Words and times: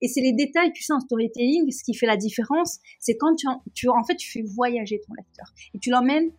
Et 0.00 0.08
c'est 0.08 0.20
les 0.20 0.32
détails, 0.32 0.72
tu 0.72 0.82
sais, 0.82 0.92
en 0.92 1.00
storytelling, 1.00 1.70
ce 1.70 1.82
qui 1.82 1.94
fait 1.94 2.06
la 2.06 2.16
différence, 2.16 2.78
c'est 3.00 3.16
quand 3.16 3.34
tu, 3.74 3.88
en 3.88 4.04
fait, 4.04 4.14
tu 4.16 4.30
fais 4.30 4.42
voyager 4.42 5.00
ton 5.00 5.12
lecteur. 5.14 5.52
Et 5.74 5.78
tu 5.78 5.90
l'emmènes, 5.90 6.30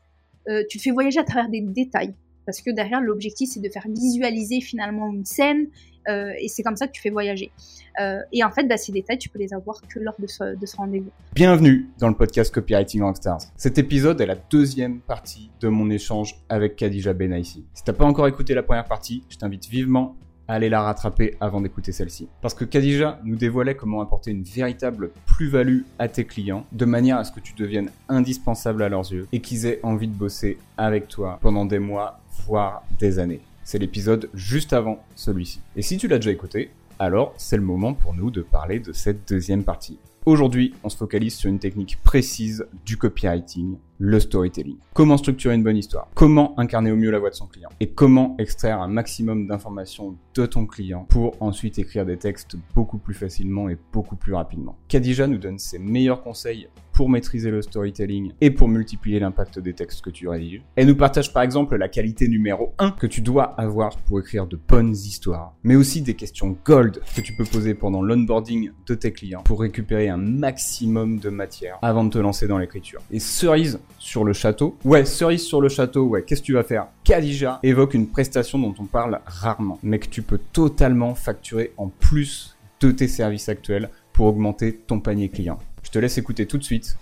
euh, 0.47 0.63
tu 0.69 0.77
le 0.77 0.81
fais 0.81 0.91
voyager 0.91 1.19
à 1.19 1.23
travers 1.23 1.49
des 1.49 1.61
détails. 1.61 2.15
Parce 2.45 2.61
que 2.61 2.71
derrière, 2.71 3.01
l'objectif, 3.01 3.49
c'est 3.51 3.59
de 3.59 3.69
faire 3.69 3.85
visualiser 3.87 4.61
finalement 4.61 5.11
une 5.11 5.25
scène, 5.25 5.67
euh, 6.07 6.31
et 6.39 6.47
c'est 6.47 6.63
comme 6.63 6.77
ça 6.77 6.87
que 6.87 6.93
tu 6.93 7.01
fais 7.01 7.09
voyager. 7.09 7.51
Euh, 7.99 8.21
et 8.31 8.43
en 8.43 8.49
fait, 8.49 8.63
bah, 8.63 8.77
ces 8.77 8.93
détails, 8.93 9.19
tu 9.19 9.27
peux 9.27 9.37
les 9.37 9.53
avoir 9.53 9.81
que 9.81 9.99
lors 9.99 10.15
de 10.17 10.25
ce, 10.25 10.55
de 10.55 10.65
ce 10.65 10.77
rendez-vous. 10.77 11.11
Bienvenue 11.35 11.89
dans 11.99 12.07
le 12.07 12.15
podcast 12.15 12.51
Copywriting 12.53 13.03
Rockstars. 13.03 13.41
Cet 13.57 13.77
épisode 13.77 14.21
est 14.21 14.25
la 14.25 14.37
deuxième 14.37 15.01
partie 15.01 15.51
de 15.59 15.67
mon 15.67 15.89
échange 15.91 16.41
avec 16.47 16.77
Khadija 16.77 17.13
Benaïsi. 17.13 17.65
Si 17.73 17.83
t'as 17.83 17.93
pas 17.93 18.05
encore 18.05 18.27
écouté 18.27 18.53
la 18.53 18.63
première 18.63 18.85
partie, 18.85 19.23
je 19.29 19.37
t'invite 19.37 19.67
vivement 19.67 20.15
à 20.49 20.55
aller 20.55 20.67
la 20.67 20.81
rattraper 20.81 21.35
avant 21.39 21.61
d'écouter 21.61 21.91
celle-ci. 21.91 22.27
Parce 22.41 22.55
que 22.55 22.65
Khadija 22.65 23.19
nous 23.23 23.35
dévoilait 23.35 23.75
comment 23.75 24.01
apporter 24.01 24.31
une 24.31 24.41
véritable 24.41 25.11
plus-value 25.27 25.81
à 25.99 26.07
tes 26.07 26.25
clients 26.25 26.65
de 26.71 26.85
manière 26.85 27.17
à 27.17 27.23
ce 27.23 27.31
que 27.31 27.39
tu 27.39 27.53
deviennes 27.53 27.91
indispensable 28.09 28.81
à 28.81 28.89
leurs 28.89 29.11
yeux 29.11 29.27
et 29.31 29.41
qu'ils 29.41 29.67
aient 29.67 29.79
envie 29.83 30.07
de 30.07 30.15
bosser 30.15 30.57
avec 30.75 31.07
toi 31.07 31.37
pendant 31.41 31.65
des 31.65 31.77
mois, 31.77 32.19
voire 32.47 32.83
des 32.97 33.19
années. 33.19 33.41
C'est 33.63 33.77
l'épisode 33.77 34.29
juste 34.33 34.73
avant 34.73 34.97
celui-ci. 35.15 35.61
Et 35.75 35.83
si 35.83 35.97
tu 35.97 36.07
l'as 36.07 36.17
déjà 36.17 36.31
écouté, 36.31 36.71
alors 36.97 37.35
c'est 37.37 37.57
le 37.57 37.63
moment 37.63 37.93
pour 37.93 38.15
nous 38.15 38.31
de 38.31 38.41
parler 38.41 38.79
de 38.79 38.91
cette 38.91 39.29
deuxième 39.29 39.63
partie. 39.63 39.99
Aujourd'hui, 40.25 40.73
on 40.83 40.89
se 40.89 40.97
focalise 40.97 41.35
sur 41.35 41.49
une 41.49 41.59
technique 41.59 42.01
précise 42.01 42.65
du 42.85 42.97
copywriting, 42.97 43.77
le 43.99 44.19
storytelling. 44.19 44.77
Comment 44.93 45.17
structurer 45.17 45.53
une 45.55 45.63
bonne 45.63 45.77
histoire? 45.77 46.07
Comment 46.15 46.57
incarner 46.57 46.89
au 46.89 46.95
mieux 46.95 47.11
la 47.11 47.19
voix 47.19 47.29
de 47.29 47.35
son 47.35 47.47
client? 47.47 47.69
Et 47.81 47.89
comment 47.89 48.35
extraire 48.39 48.81
un 48.81 48.87
maximum 48.87 49.45
d'informations 49.45 50.15
de 50.33 50.45
ton 50.45 50.65
client 50.65 51.05
pour 51.09 51.35
ensuite 51.41 51.77
écrire 51.79 52.05
des 52.05 52.17
textes 52.17 52.55
beaucoup 52.73 52.97
plus 52.97 53.13
facilement 53.13 53.67
et 53.67 53.77
beaucoup 53.91 54.15
plus 54.15 54.33
rapidement? 54.33 54.77
Khadija 54.87 55.27
nous 55.27 55.37
donne 55.37 55.59
ses 55.59 55.79
meilleurs 55.79 56.23
conseils 56.23 56.69
pour 56.93 57.09
maîtriser 57.09 57.49
le 57.49 57.61
storytelling 57.61 58.33
et 58.41 58.51
pour 58.51 58.67
multiplier 58.67 59.19
l'impact 59.19 59.59
des 59.59 59.73
textes 59.73 60.01
que 60.01 60.09
tu 60.09 60.27
rédiges. 60.27 60.61
Elle 60.75 60.87
nous 60.87 60.97
partage 60.97 61.31
par 61.31 61.43
exemple 61.43 61.77
la 61.77 61.87
qualité 61.87 62.27
numéro 62.27 62.73
1 62.77 62.91
que 62.91 63.07
tu 63.07 63.21
dois 63.21 63.43
avoir 63.57 63.95
pour 63.99 64.19
écrire 64.19 64.47
de 64.47 64.57
bonnes 64.57 64.91
histoires, 64.91 65.55
mais 65.63 65.77
aussi 65.77 66.01
des 66.01 66.15
questions 66.15 66.57
gold 66.65 67.01
que 67.15 67.21
tu 67.21 67.33
peux 67.33 67.45
poser 67.45 67.73
pendant 67.73 68.01
l'onboarding 68.01 68.71
de 68.85 68.95
tes 68.95 69.13
clients 69.13 69.43
pour 69.43 69.61
récupérer 69.61 70.09
un 70.09 70.17
maximum 70.17 71.19
de 71.19 71.29
matière 71.29 71.79
avant 71.81 72.03
de 72.03 72.09
te 72.09 72.17
lancer 72.17 72.47
dans 72.47 72.57
l'écriture. 72.57 72.99
Et 73.11 73.19
cerise 73.19 73.79
sur 73.97 74.23
le 74.23 74.33
château. 74.33 74.77
Ouais, 74.85 75.05
cerise 75.05 75.45
sur 75.45 75.61
le 75.61 75.69
château, 75.69 76.05
ouais, 76.05 76.23
qu'est-ce 76.23 76.41
que 76.41 76.45
tu 76.45 76.53
vas 76.53 76.63
faire? 76.63 76.87
Khadija 77.03 77.59
évoque 77.63 77.93
une 77.93 78.07
prestation 78.07 78.59
dont 78.59 78.73
on 78.79 78.85
parle 78.85 79.19
rarement, 79.25 79.79
mais 79.83 79.99
que 79.99 80.07
tu 80.07 80.21
peux 80.21 80.39
totalement 80.53 81.15
facturer 81.15 81.73
en 81.77 81.89
plus 81.89 82.57
de 82.79 82.91
tes 82.91 83.07
services 83.07 83.49
actuels 83.49 83.89
pour 84.13 84.27
augmenter 84.27 84.75
ton 84.75 84.99
panier 84.99 85.29
client. 85.29 85.59
Je 85.83 85.91
te 85.91 85.99
laisse 85.99 86.17
écouter 86.17 86.45
tout 86.45 86.57
de 86.57 86.63
suite 86.63 86.97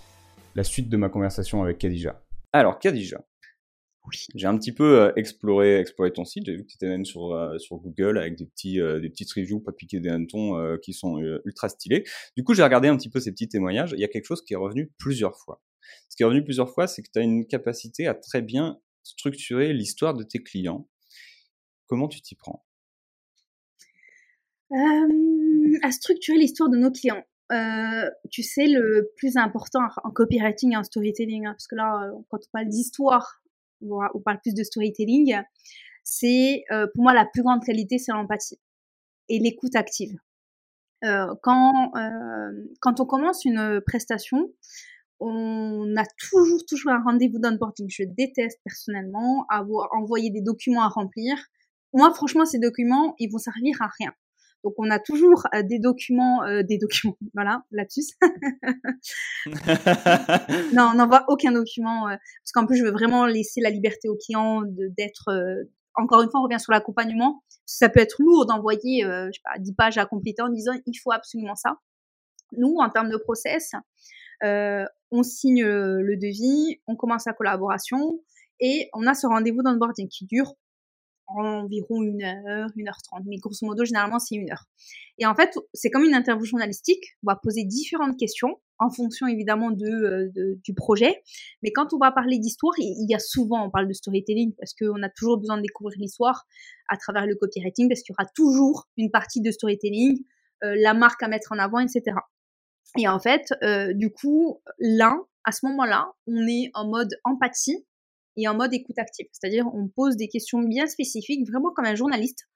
la 0.56 0.64
suite 0.64 0.90
de 0.90 0.98
ma 0.98 1.10
conversation 1.10 1.62
avec 1.62 1.78
Khadija. 1.78 2.22
Alors, 2.54 2.80
Khadija. 2.80 3.20
Oui. 4.08 4.26
J'ai 4.36 4.48
un 4.48 4.58
petit 4.58 4.72
peu 4.72 5.02
euh, 5.02 5.12
exploré, 5.16 5.80
exploré 5.80 6.14
ton 6.14 6.24
site. 6.24 6.46
J'ai 6.46 6.56
vu 6.56 6.64
que 6.64 6.70
tu 6.70 6.76
étais 6.76 6.88
même 6.88 7.06
sur, 7.06 7.34
euh, 7.34 7.58
sur 7.58 7.78
Google 7.78 8.18
avec 8.18 8.38
des 8.38 8.46
petits, 8.46 8.80
euh, 8.80 9.00
des 9.00 9.10
petites 9.10 9.32
reviews, 9.34 9.60
pas 9.60 9.72
des 9.92 10.10
hannetons, 10.10 10.78
qui 10.82 10.94
sont 10.94 11.20
ultra 11.46 11.70
stylés. 11.70 12.06
Du 12.36 12.44
coup, 12.44 12.54
j'ai 12.54 12.64
regardé 12.64 12.88
un 12.88 12.96
petit 12.96 13.10
peu 13.10 13.20
ces 13.20 13.32
petits 13.32 13.50
témoignages. 13.50 13.94
Il 13.94 14.00
y 14.00 14.06
a 14.06 14.08
quelque 14.08 14.26
chose 14.26 14.44
qui 14.44 14.54
est 14.54 14.58
revenu 14.58 14.92
plusieurs 14.98 15.36
fois. 15.38 15.62
Ce 16.10 16.16
qui 16.16 16.24
est 16.24 16.26
revenu 16.26 16.44
plusieurs 16.44 16.74
fois, 16.74 16.88
c'est 16.88 17.02
que 17.02 17.10
tu 17.12 17.20
as 17.20 17.24
une 17.24 17.46
capacité 17.48 18.08
à 18.08 18.14
très 18.14 18.42
bien 18.42 18.80
structurer 19.04 19.74
l'histoire 19.74 20.14
de 20.14 20.24
tes 20.24 20.44
clients. 20.44 20.88
Comment 21.88 22.08
tu 22.08 22.22
t'y 22.22 22.36
prends? 22.36 22.66
À 24.72 25.92
structurer 25.92 26.38
l'histoire 26.38 26.70
de 26.70 26.78
nos 26.78 26.92
clients. 26.92 27.24
Euh, 27.54 28.10
tu 28.30 28.44
sais, 28.44 28.68
le 28.68 29.10
plus 29.16 29.38
important 29.38 29.80
en 30.04 30.12
copywriting 30.12 30.74
et 30.74 30.78
en 30.78 30.84
storytelling, 30.84 31.46
hein, 31.46 31.52
parce 31.52 31.68
que 31.68 31.76
là, 31.76 32.04
euh, 32.04 32.12
quand 32.30 32.40
on 32.40 32.50
parle 32.52 32.68
d'histoire, 32.68 33.42
on 33.82 34.20
parle 34.20 34.42
plus 34.42 34.54
de 34.54 34.64
storytelling, 34.64 35.40
c'est 36.04 36.66
euh, 36.72 36.88
pour 36.94 37.04
moi 37.04 37.14
la 37.14 37.26
plus 37.26 37.44
grande 37.44 37.64
qualité, 37.64 37.98
c'est 38.00 38.12
l'empathie 38.12 38.60
et 39.30 39.40
l'écoute 39.40 39.76
active. 39.76 40.18
Euh, 41.06 41.34
quand, 41.44 41.92
quand 42.82 43.00
on 43.00 43.06
commence 43.06 43.46
une 43.46 43.82
prestation, 43.86 44.52
on 45.20 45.96
a 45.98 46.04
toujours, 46.30 46.66
toujours 46.66 46.92
un 46.92 47.02
rendez-vous 47.02 47.40
d'onboarding. 47.40 47.88
Je 47.90 48.04
déteste 48.04 48.60
personnellement 48.64 49.46
avoir 49.50 49.90
envoyé 49.94 50.30
des 50.30 50.42
documents 50.42 50.84
à 50.84 50.90
remplir. 50.90 51.36
Moi, 51.94 52.14
franchement, 52.14 52.46
ces 52.46 52.60
documents, 52.60 53.16
ils 53.20 53.32
vont 53.32 53.40
servir 53.40 53.82
à 53.82 53.90
rien. 54.00 54.14
Donc 54.64 54.74
on 54.78 54.90
a 54.90 55.00
toujours 55.00 55.48
euh, 55.54 55.64
des 55.64 55.80
documents, 55.80 56.44
euh, 56.44 56.62
des 56.64 56.78
documents, 56.78 57.16
voilà, 57.34 57.64
lapsus. 57.72 58.18
non, 60.74 60.90
on 60.92 60.96
n'envoie 60.96 61.26
aucun 61.30 61.52
document 61.52 62.08
euh, 62.10 62.16
parce 62.44 62.52
qu'en 62.54 62.66
plus 62.66 62.78
je 62.78 62.84
veux 62.84 62.92
vraiment 62.92 63.26
laisser 63.26 63.62
la 63.62 63.70
liberté 63.70 64.10
au 64.10 64.18
client 64.18 64.64
d'être. 64.98 65.30
encore 65.96 66.22
une 66.22 66.30
fois, 66.30 66.42
on 66.42 66.44
revient 66.44 66.60
sur 66.60 66.74
l'accompagnement. 66.74 67.44
Ça 67.66 67.90
peut 67.90 68.00
être 68.00 68.22
lourd 68.22 68.46
d'envoyer, 68.46 69.04
je 69.04 69.32
sais 69.32 69.42
pas, 69.44 69.58
10 69.60 69.74
pages 69.74 69.98
à 69.98 70.06
compléter 70.06 70.42
en 70.42 70.50
disant 70.50 70.74
il 70.86 70.96
faut 70.96 71.12
absolument 71.12 71.56
ça. 71.56 71.78
Nous, 72.54 72.76
en 72.78 72.90
termes 72.90 73.10
de 73.10 73.18
process, 73.18 73.72
on 74.44 75.24
signe 75.24 75.64
le 75.64 76.18
devis, 76.18 76.80
on 76.88 76.96
commence 76.96 77.26
la 77.26 77.34
collaboration 77.34 78.20
et 78.60 78.90
on 78.94 79.06
a 79.08 79.14
ce 79.14 79.28
rendez-vous 79.28 79.62
d'onboarding 79.62 80.08
qui 80.08 80.26
dure 80.26 80.54
environ 81.28 82.02
une 82.04 82.24
heure, 82.24 82.70
une 82.76 82.88
heure 82.88 83.02
trente. 83.04 83.24
Mais 83.26 83.38
grosso 83.38 83.66
modo, 83.66 83.84
généralement, 83.86 84.20
c'est 84.20 84.36
une 84.36 84.50
heure. 84.50 84.66
Et 85.18 85.26
en 85.26 85.36
fait, 85.36 85.58
c'est 85.74 85.90
comme 85.90 86.04
une 86.04 86.14
interview 86.14 86.46
journalistique. 86.46 87.04
On 87.24 87.32
va 87.32 87.36
poser 87.36 87.66
différentes 87.66 88.18
questions 88.18 88.60
en 88.80 88.90
fonction 88.90 89.28
évidemment 89.28 89.72
de, 89.72 89.86
euh, 89.86 90.60
du 90.64 90.74
projet. 90.74 91.22
Mais 91.64 91.72
quand 91.72 91.94
on 91.94 91.98
va 91.98 92.12
parler 92.12 92.38
d'histoire, 92.38 92.74
il 92.78 93.08
y 93.10 93.16
a 93.16 93.20
souvent, 93.20 93.66
on 93.66 93.72
parle 93.72 93.88
de 93.88 93.94
storytelling 93.94 94.54
parce 94.58 94.74
qu'on 94.74 95.02
a 95.04 95.10
toujours 95.10 95.38
besoin 95.38 95.58
de 95.58 95.64
découvrir 95.64 95.98
l'histoire 96.00 96.46
à 96.88 96.98
travers 96.98 97.26
le 97.26 97.36
copywriting 97.36 97.90
parce 97.90 98.02
qu'il 98.04 98.14
y 98.14 98.16
aura 98.20 98.30
toujours 98.36 98.88
une 98.98 99.12
partie 99.12 99.42
de 99.42 99.52
storytelling, 99.52 100.20
euh, 100.64 100.76
la 100.78 100.94
marque 100.94 101.24
à 101.24 101.28
mettre 101.28 101.52
en 101.52 101.58
avant, 101.58 101.80
etc. 101.80 102.04
Et 102.98 103.08
en 103.08 103.20
fait, 103.20 103.54
euh, 103.64 103.94
du 103.94 104.12
coup, 104.12 104.62
là, 104.80 105.18
à 105.44 105.52
ce 105.52 105.66
moment-là, 105.68 106.12
on 106.28 106.48
est 106.48 106.72
en 106.74 106.88
mode 106.88 107.10
empathie 107.24 107.86
et 108.38 108.48
en 108.48 108.56
mode 108.56 108.74
écoute 108.74 108.98
active. 108.98 109.28
C'est-à-dire, 109.32 109.66
on 109.74 109.88
pose 109.88 110.16
des 110.16 110.28
questions 110.28 110.60
bien 110.60 110.88
spécifiques, 110.88 111.48
vraiment 111.50 111.72
comme 111.72 111.86
un 111.86 111.96
journaliste, 111.96 112.48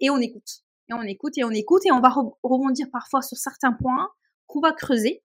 et 0.00 0.10
on 0.10 0.18
écoute. 0.18 0.62
Et 0.90 0.94
on 0.94 1.02
écoute, 1.02 1.38
et 1.38 1.44
on 1.44 1.50
écoute, 1.50 1.86
et 1.86 1.92
on 1.92 2.00
va 2.00 2.10
rebondir 2.42 2.88
parfois 2.92 3.22
sur 3.22 3.38
certains 3.38 3.72
points 3.72 4.08
qu'on 4.46 4.60
va 4.60 4.72
creuser. 4.72 5.22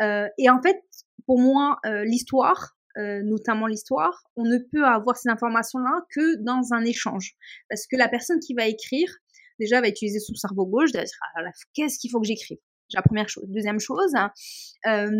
Euh, 0.00 0.26
et 0.38 0.50
en 0.50 0.60
fait, 0.60 0.82
pour 1.26 1.38
moi, 1.38 1.78
euh, 1.86 2.04
l'histoire, 2.04 2.76
euh, 2.98 3.22
notamment 3.22 3.66
l'histoire, 3.66 4.24
on 4.36 4.44
ne 4.44 4.58
peut 4.58 4.84
avoir 4.84 5.16
ces 5.16 5.28
informations-là 5.28 6.04
que 6.14 6.36
dans 6.42 6.72
un 6.72 6.84
échange. 6.84 7.34
Parce 7.68 7.86
que 7.86 7.96
la 7.96 8.08
personne 8.08 8.40
qui 8.40 8.54
va 8.54 8.66
écrire, 8.66 9.08
déjà, 9.60 9.80
va 9.80 9.88
utiliser 9.88 10.18
son 10.18 10.34
cerveau 10.34 10.66
gauche, 10.66 10.90
dire, 10.92 11.04
ah, 11.36 11.42
qu'est-ce 11.74 11.98
qu'il 11.98 12.10
faut 12.10 12.20
que 12.20 12.26
j'écrive? 12.26 12.58
La 12.94 13.02
première 13.02 13.28
chose. 13.28 13.44
Deuxième 13.48 13.80
chose, 13.80 14.14
euh, 14.86 15.10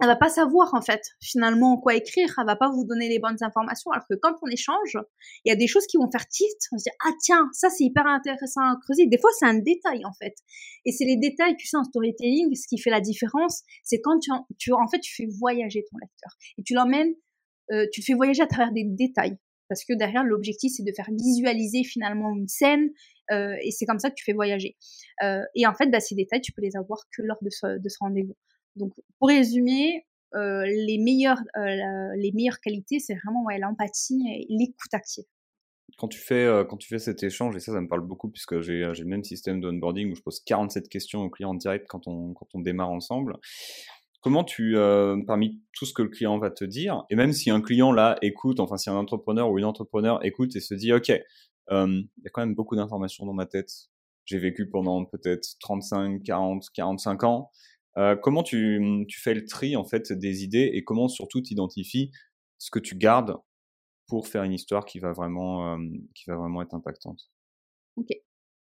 elle 0.00 0.06
va 0.06 0.16
pas 0.16 0.28
savoir 0.28 0.74
en 0.74 0.80
fait 0.80 1.02
finalement 1.20 1.76
quoi 1.78 1.94
écrire, 1.96 2.32
elle 2.38 2.46
va 2.46 2.54
pas 2.54 2.70
vous 2.70 2.84
donner 2.84 3.08
les 3.08 3.18
bonnes 3.18 3.38
informations. 3.40 3.90
Alors 3.90 4.06
que 4.08 4.14
quand 4.14 4.34
on 4.42 4.46
échange, 4.46 4.96
il 5.44 5.48
y 5.48 5.52
a 5.52 5.56
des 5.56 5.66
choses 5.66 5.86
qui 5.86 5.96
vont 5.96 6.08
faire 6.10 6.26
tilt. 6.28 6.56
On 6.72 6.78
se 6.78 6.84
dit 6.84 6.96
ah 7.04 7.10
tiens 7.20 7.48
ça 7.52 7.68
c'est 7.68 7.84
hyper 7.84 8.06
intéressant 8.06 8.60
à 8.60 8.76
creuser. 8.82 9.06
Des 9.06 9.18
fois 9.18 9.30
c'est 9.38 9.46
un 9.46 9.58
détail 9.58 10.04
en 10.04 10.12
fait, 10.12 10.34
et 10.84 10.92
c'est 10.92 11.04
les 11.04 11.16
détails 11.16 11.56
tu 11.56 11.66
sais 11.66 11.76
en 11.76 11.84
storytelling 11.84 12.54
ce 12.54 12.68
qui 12.68 12.78
fait 12.78 12.90
la 12.90 13.00
différence, 13.00 13.62
c'est 13.82 14.00
quand 14.00 14.18
tu, 14.20 14.30
en 14.72 14.86
tu 15.02 15.14
fais 15.14 15.26
voyager 15.38 15.84
ton 15.90 15.98
lecteur 15.98 16.36
et 16.58 16.62
tu 16.62 16.74
l'emmènes, 16.74 17.14
euh, 17.72 17.86
tu 17.92 18.00
le 18.00 18.04
fais 18.04 18.14
voyager 18.14 18.42
à 18.42 18.46
travers 18.46 18.72
des 18.72 18.84
détails 18.84 19.36
parce 19.68 19.84
que 19.84 19.92
derrière 19.92 20.24
l'objectif 20.24 20.72
c'est 20.76 20.84
de 20.84 20.92
faire 20.94 21.08
visualiser 21.10 21.84
finalement 21.84 22.34
une 22.34 22.48
scène 22.48 22.90
euh, 23.30 23.54
et 23.62 23.70
c'est 23.70 23.86
comme 23.86 23.98
ça 23.98 24.10
que 24.10 24.14
tu 24.14 24.24
fais 24.24 24.32
voyager. 24.32 24.76
Euh, 25.22 25.42
et 25.54 25.66
en 25.66 25.74
fait 25.74 25.86
bah, 25.86 26.00
ces 26.00 26.14
détails 26.14 26.40
tu 26.40 26.52
peux 26.52 26.62
les 26.62 26.76
avoir 26.76 26.98
que 27.16 27.22
lors 27.22 27.38
de 27.42 27.50
ce, 27.50 27.78
de 27.78 27.88
ce 27.88 27.96
rendez-vous. 28.00 28.36
Donc, 28.78 28.92
pour 29.18 29.28
résumer, 29.28 30.06
euh, 30.34 30.64
les, 30.64 30.98
meilleures, 30.98 31.40
qualités, 32.60 32.98
c'est 32.98 33.14
vraiment 33.14 33.44
l'empathie 33.58 34.22
et 34.28 34.46
l'écoute 34.48 34.92
active. 34.92 35.24
Quand 35.96 36.06
tu, 36.06 36.18
fais, 36.20 36.98
cet 36.98 37.22
échange, 37.22 37.56
et 37.56 37.60
ça, 37.60 37.72
ça 37.72 37.80
me 37.80 37.88
parle 37.88 38.02
beaucoup, 38.02 38.28
puisque 38.28 38.60
j'ai 38.60 38.84
le 38.84 39.04
même 39.04 39.24
système 39.24 39.60
d'onboarding 39.60 40.12
où 40.12 40.14
je 40.14 40.22
pose 40.22 40.40
47 40.44 40.88
questions 40.88 41.22
au 41.22 41.30
client 41.30 41.50
en 41.50 41.54
direct 41.54 41.86
quand 41.88 42.06
on 42.06 42.60
démarre 42.60 42.90
ensemble. 42.90 43.36
Comment 44.20 44.42
tu, 44.44 44.76
parmi 45.26 45.62
tout 45.72 45.86
ce 45.86 45.92
que 45.92 46.02
le 46.02 46.08
client 46.08 46.38
va 46.38 46.50
te 46.50 46.64
dire, 46.64 47.04
et 47.08 47.14
même 47.14 47.32
si 47.32 47.50
un 47.50 47.60
client 47.60 47.92
là 47.92 48.16
écoute, 48.20 48.58
enfin 48.58 48.76
si 48.76 48.90
un 48.90 48.96
entrepreneur 48.96 49.48
ou 49.48 49.58
une 49.58 49.64
entrepreneur 49.64 50.24
écoute 50.24 50.56
et 50.56 50.60
se 50.60 50.74
dit, 50.74 50.92
OK, 50.92 51.08
il 51.08 51.14
y 51.70 52.26
a 52.26 52.30
quand 52.32 52.40
même 52.40 52.56
beaucoup 52.56 52.74
d'informations 52.74 53.26
dans 53.26 53.32
ma 53.32 53.46
tête, 53.46 53.70
j'ai 54.24 54.38
vécu 54.38 54.68
pendant 54.68 55.04
peut-être 55.04 55.56
35, 55.60 56.22
40, 56.22 56.64
45 56.74 57.24
ans, 57.24 57.50
euh, 57.98 58.14
comment 58.14 58.42
tu, 58.42 59.04
tu, 59.08 59.20
fais 59.20 59.34
le 59.34 59.44
tri 59.44 59.74
en 59.74 59.84
fait 59.84 60.12
des 60.12 60.44
idées 60.44 60.70
et 60.72 60.84
comment 60.84 61.08
surtout 61.08 61.42
identifies 61.50 62.12
ce 62.58 62.70
que 62.70 62.78
tu 62.78 62.96
gardes 62.96 63.36
pour 64.06 64.28
faire 64.28 64.44
une 64.44 64.52
histoire 64.52 64.84
qui 64.84 65.00
va 65.00 65.12
vraiment, 65.12 65.74
euh, 65.74 65.78
qui 66.14 66.24
va 66.28 66.36
vraiment 66.36 66.62
être 66.62 66.74
impactante? 66.74 67.30
Ok. 67.96 68.08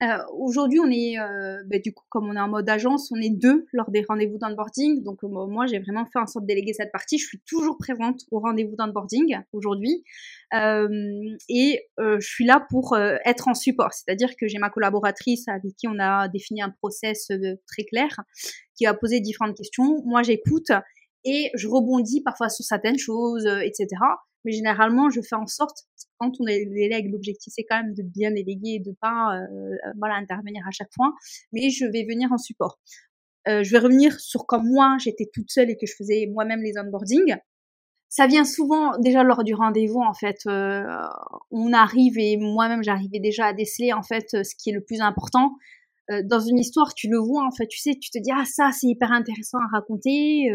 Euh, 0.02 0.18
Aujourd'hui, 0.38 0.78
on 0.78 0.90
est, 0.90 1.18
euh, 1.18 1.62
bah, 1.66 1.78
du 1.78 1.92
coup, 1.94 2.04
comme 2.10 2.28
on 2.28 2.36
est 2.36 2.40
en 2.40 2.48
mode 2.48 2.68
agence, 2.68 3.10
on 3.12 3.20
est 3.20 3.30
deux 3.30 3.66
lors 3.72 3.90
des 3.90 4.04
rendez-vous 4.06 4.36
d'onboarding. 4.38 5.02
Donc, 5.02 5.24
euh, 5.24 5.28
moi, 5.28 5.66
j'ai 5.66 5.78
vraiment 5.78 6.04
fait 6.04 6.18
en 6.18 6.26
sorte 6.26 6.44
de 6.44 6.48
déléguer 6.48 6.74
cette 6.74 6.92
partie. 6.92 7.18
Je 7.18 7.26
suis 7.26 7.40
toujours 7.46 7.78
présente 7.78 8.20
au 8.30 8.40
rendez-vous 8.40 8.76
d'onboarding 8.76 9.38
aujourd'hui. 9.52 10.04
Et 10.52 11.80
je 11.98 12.26
suis 12.26 12.44
là 12.44 12.66
pour 12.68 12.96
être 13.24 13.48
en 13.48 13.54
support. 13.54 13.92
C'est-à-dire 13.92 14.36
que 14.38 14.46
j'ai 14.48 14.58
ma 14.58 14.70
collaboratrice 14.70 15.48
avec 15.48 15.74
qui 15.76 15.88
on 15.88 15.98
a 15.98 16.28
défini 16.28 16.62
un 16.62 16.70
process 16.70 17.28
très 17.66 17.84
clair 17.84 18.08
qui 18.76 18.84
va 18.84 18.94
poser 18.94 19.20
différentes 19.20 19.56
questions. 19.56 20.02
Moi, 20.04 20.22
j'écoute 20.22 20.70
et 21.24 21.50
je 21.54 21.68
rebondis 21.68 22.22
parfois 22.22 22.48
sur 22.48 22.64
certaines 22.64 22.98
choses, 22.98 23.46
etc. 23.46 23.88
Mais 24.44 24.52
généralement, 24.52 25.10
je 25.10 25.20
fais 25.20 25.34
en 25.34 25.46
sorte, 25.46 25.86
quand 26.18 26.32
on 26.40 26.44
délègue, 26.44 27.10
l'objectif 27.10 27.52
c'est 27.54 27.64
quand 27.68 27.82
même 27.82 27.94
de 27.94 28.02
bien 28.02 28.30
déléguer 28.30 28.74
et 28.74 28.80
de 28.80 28.94
pas 29.00 29.36
euh, 29.36 30.10
intervenir 30.10 30.62
à 30.66 30.70
chaque 30.70 30.92
fois, 30.94 31.12
mais 31.52 31.70
je 31.70 31.86
vais 31.86 32.04
venir 32.04 32.32
en 32.32 32.38
support. 32.38 32.78
Euh, 33.48 33.62
je 33.62 33.70
vais 33.70 33.78
revenir 33.78 34.18
sur 34.18 34.46
comme 34.46 34.66
moi, 34.68 34.96
j'étais 34.98 35.28
toute 35.32 35.50
seule 35.50 35.70
et 35.70 35.76
que 35.76 35.86
je 35.86 35.94
faisais 35.96 36.26
moi-même 36.32 36.62
les 36.62 36.78
onboarding. 36.78 37.36
Ça 38.08 38.26
vient 38.26 38.44
souvent 38.44 38.98
déjà 38.98 39.22
lors 39.22 39.44
du 39.44 39.54
rendez-vous 39.54 40.00
en 40.00 40.14
fait. 40.14 40.38
Euh, 40.46 40.84
on 41.50 41.72
arrive 41.72 42.18
et 42.18 42.36
moi-même 42.36 42.82
j'arrivais 42.82 43.20
déjà 43.20 43.46
à 43.46 43.52
déceler 43.52 43.92
en 43.92 44.02
fait 44.02 44.26
ce 44.30 44.54
qui 44.56 44.70
est 44.70 44.74
le 44.74 44.82
plus 44.82 45.00
important. 45.00 45.52
Dans 46.24 46.38
une 46.38 46.58
histoire, 46.58 46.94
tu 46.94 47.08
le 47.08 47.18
vois 47.18 47.44
en 47.44 47.50
fait, 47.50 47.66
tu 47.66 47.80
sais, 47.80 47.96
tu 48.00 48.10
te 48.10 48.18
dis 48.18 48.30
ah 48.32 48.44
ça 48.44 48.70
c'est 48.70 48.86
hyper 48.86 49.10
intéressant 49.10 49.58
à 49.58 49.78
raconter. 49.78 50.48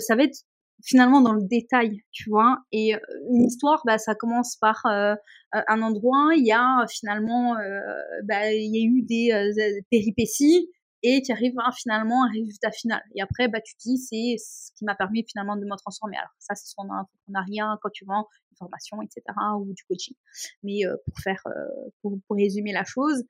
Ça 0.00 0.16
va 0.16 0.24
être 0.24 0.36
finalement 0.84 1.20
dans 1.20 1.32
le 1.32 1.42
détail, 1.42 2.02
tu 2.12 2.30
vois. 2.30 2.58
Et 2.70 2.94
euh, 2.94 2.98
une 3.30 3.44
histoire, 3.44 3.82
bah, 3.86 3.98
ça 3.98 4.14
commence 4.14 4.56
par 4.56 4.84
euh, 4.86 5.14
un 5.52 5.82
endroit, 5.82 6.32
il 6.36 6.46
y 6.46 6.52
a 6.52 6.84
finalement, 6.88 7.56
euh, 7.58 7.80
bah, 8.24 8.52
il 8.52 8.74
y 8.74 8.82
a 8.82 8.86
eu 8.86 9.02
des 9.02 9.82
péripéties 9.90 10.70
et 11.02 11.20
tu 11.22 11.32
arrives 11.32 11.54
à, 11.58 11.70
finalement 11.72 12.22
à 12.22 12.26
un 12.26 12.30
résultat 12.30 12.70
final. 12.70 13.02
Et 13.14 13.22
après, 13.22 13.48
bah, 13.48 13.60
tu 13.60 13.74
te 13.76 13.82
dis, 13.82 13.98
c'est 13.98 14.36
ce 14.38 14.72
qui 14.76 14.84
m'a 14.84 14.94
permis 14.94 15.24
finalement 15.28 15.56
de 15.56 15.64
me 15.64 15.76
transformer. 15.76 16.16
Alors 16.16 16.30
ça, 16.38 16.54
c'est 16.54 16.66
soit 16.66 16.84
dans 17.28 17.44
rien 17.44 17.78
quand 17.82 17.90
tu 17.90 18.04
vends 18.04 18.26
une 18.50 18.56
formation, 18.56 19.02
etc., 19.02 19.22
ou 19.58 19.72
du 19.72 19.84
coaching. 19.84 20.14
Mais 20.62 20.80
pour 21.06 21.18
faire, 21.22 21.42
pour, 22.02 22.14
pour, 22.26 22.36
résumer 22.36 22.72
la 22.72 22.84
chose, 22.84 23.24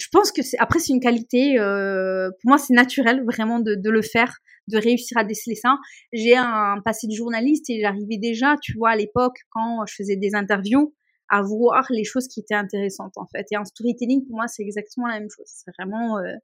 je 0.00 0.08
pense 0.10 0.32
que 0.32 0.42
c'est 0.42 0.58
après 0.58 0.78
c'est 0.78 0.92
une 0.92 1.00
qualité 1.00 1.58
euh, 1.58 2.30
pour 2.40 2.50
moi 2.50 2.58
c'est 2.58 2.72
naturel 2.72 3.22
vraiment 3.24 3.60
de, 3.60 3.74
de, 3.74 3.90
le 3.90 4.02
faire 4.02 4.38
de 4.68 4.78
réussir 4.78 5.18
à 5.18 5.24
déceler 5.24 5.56
ça. 5.56 5.76
J'ai 6.12 6.36
un 6.36 6.80
passé 6.84 7.06
de 7.06 7.12
journaliste 7.12 7.68
et 7.68 7.80
j'arrivais 7.80 8.16
déjà 8.16 8.56
tu 8.62 8.76
vois 8.76 8.90
à 8.90 8.96
l'époque 8.96 9.38
quand 9.50 9.84
je 9.86 9.94
faisais 9.94 10.16
des 10.16 10.34
interviews 10.34 10.94
à 11.28 11.42
voir 11.42 11.86
les 11.90 12.04
choses 12.04 12.26
qui 12.28 12.40
étaient 12.40 12.54
intéressantes 12.54 13.12
en 13.16 13.26
fait. 13.26 13.46
Et 13.52 13.56
en 13.56 13.64
storytelling 13.64 14.26
pour 14.26 14.36
moi 14.36 14.48
c'est 14.48 14.62
exactement 14.62 15.06
la 15.06 15.20
même 15.20 15.30
chose. 15.30 15.46
C'est 15.46 15.70
vraiment 15.78 16.18
euh, 16.18 16.34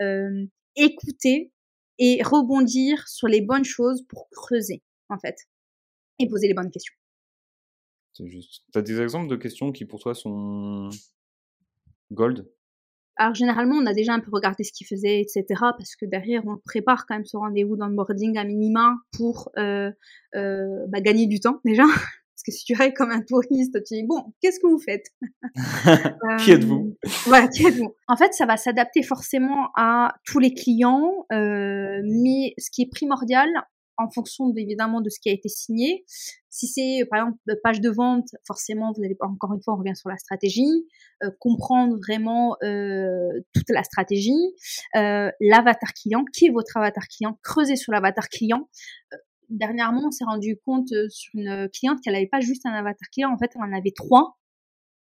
euh, 0.00 0.46
écouter 0.76 1.52
et 1.98 2.22
rebondir 2.22 3.06
sur 3.08 3.28
les 3.28 3.42
bonnes 3.42 3.64
choses 3.64 4.04
pour 4.08 4.28
creuser 4.30 4.82
en 5.10 5.18
fait 5.18 5.36
et 6.18 6.28
poser 6.28 6.48
les 6.48 6.54
bonnes 6.54 6.70
questions. 6.70 6.94
C'est 8.14 8.28
juste. 8.28 8.64
Tu 8.72 8.78
as 8.78 8.82
des 8.82 9.00
exemples 9.00 9.28
de 9.28 9.36
questions 9.36 9.72
qui 9.72 9.84
pour 9.84 10.00
toi 10.00 10.14
sont 10.14 10.90
gold? 12.12 12.46
Alors 13.16 13.34
généralement, 13.34 13.76
on 13.76 13.86
a 13.86 13.94
déjà 13.94 14.14
un 14.14 14.20
peu 14.20 14.30
regardé 14.32 14.64
ce 14.64 14.72
qu'il 14.72 14.86
faisait, 14.86 15.20
etc. 15.20 15.44
Parce 15.60 15.96
que 15.96 16.06
derrière, 16.06 16.42
on 16.46 16.56
prépare 16.64 17.06
quand 17.06 17.14
même 17.14 17.24
ce 17.26 17.36
rendez-vous 17.36 17.76
d'onboarding 17.76 18.38
à 18.38 18.44
minima 18.44 18.94
pour 19.16 19.50
euh, 19.58 19.90
euh, 20.34 20.86
bah, 20.88 21.00
gagner 21.00 21.26
du 21.26 21.40
temps 21.40 21.60
déjà. 21.64 21.84
Parce 22.34 22.56
que 22.56 22.58
si 22.58 22.64
tu 22.64 22.74
arrives 22.74 22.94
comme 22.94 23.10
un 23.12 23.20
touriste, 23.20 23.84
tu 23.84 23.94
dis 23.94 24.02
bon, 24.04 24.32
qu'est-ce 24.40 24.58
que 24.58 24.66
vous 24.66 24.80
faites? 24.80 25.06
Qui 26.40 26.50
êtes-vous? 26.52 26.96
euh, 27.04 27.08
Voilà, 27.26 27.46
qui 27.46 27.66
êtes-vous? 27.66 27.94
En 28.08 28.16
fait, 28.16 28.32
ça 28.32 28.46
va 28.46 28.56
s'adapter 28.56 29.02
forcément 29.04 29.68
à 29.76 30.14
tous 30.26 30.40
les 30.40 30.52
clients, 30.52 31.26
euh, 31.32 32.00
mais 32.04 32.54
ce 32.58 32.70
qui 32.72 32.82
est 32.82 32.90
primordial, 32.90 33.48
en 33.98 34.10
fonction 34.10 34.52
évidemment 34.56 35.00
de 35.00 35.08
ce 35.08 35.18
qui 35.20 35.28
a 35.28 35.32
été 35.32 35.48
signé. 35.48 36.04
Si 36.50 36.66
c'est 36.66 37.04
par 37.10 37.20
exemple 37.20 37.38
page 37.62 37.80
de 37.80 37.90
vente, 37.90 38.28
forcément 38.46 38.92
vous 38.94 39.02
allez 39.02 39.16
encore 39.20 39.54
une 39.54 39.62
fois 39.62 39.74
on 39.74 39.78
revient 39.78 39.96
sur 39.96 40.10
la 40.10 40.18
stratégie, 40.18 40.86
euh, 41.22 41.30
comprendre 41.38 41.96
vraiment 42.06 42.56
euh, 42.62 43.40
toute 43.54 43.70
la 43.70 43.82
stratégie, 43.84 44.54
euh, 44.96 45.30
l'avatar 45.40 45.92
client, 45.94 46.24
qui 46.32 46.46
est 46.46 46.50
votre 46.50 46.76
avatar 46.76 47.04
client, 47.08 47.38
creuser 47.42 47.76
sur 47.76 47.92
l'avatar 47.92 48.28
client. 48.28 48.68
Euh, 49.12 49.16
dernièrement, 49.48 50.02
on 50.06 50.10
s'est 50.10 50.24
rendu 50.24 50.58
compte 50.64 50.88
sur 51.10 51.30
une 51.34 51.68
cliente 51.74 52.00
qu'elle 52.02 52.14
n'avait 52.14 52.26
pas 52.26 52.40
juste 52.40 52.64
un 52.64 52.72
avatar 52.72 53.08
client, 53.12 53.30
en 53.30 53.38
fait, 53.38 53.50
elle 53.54 53.62
en 53.62 53.76
avait 53.76 53.92
trois. 53.94 54.38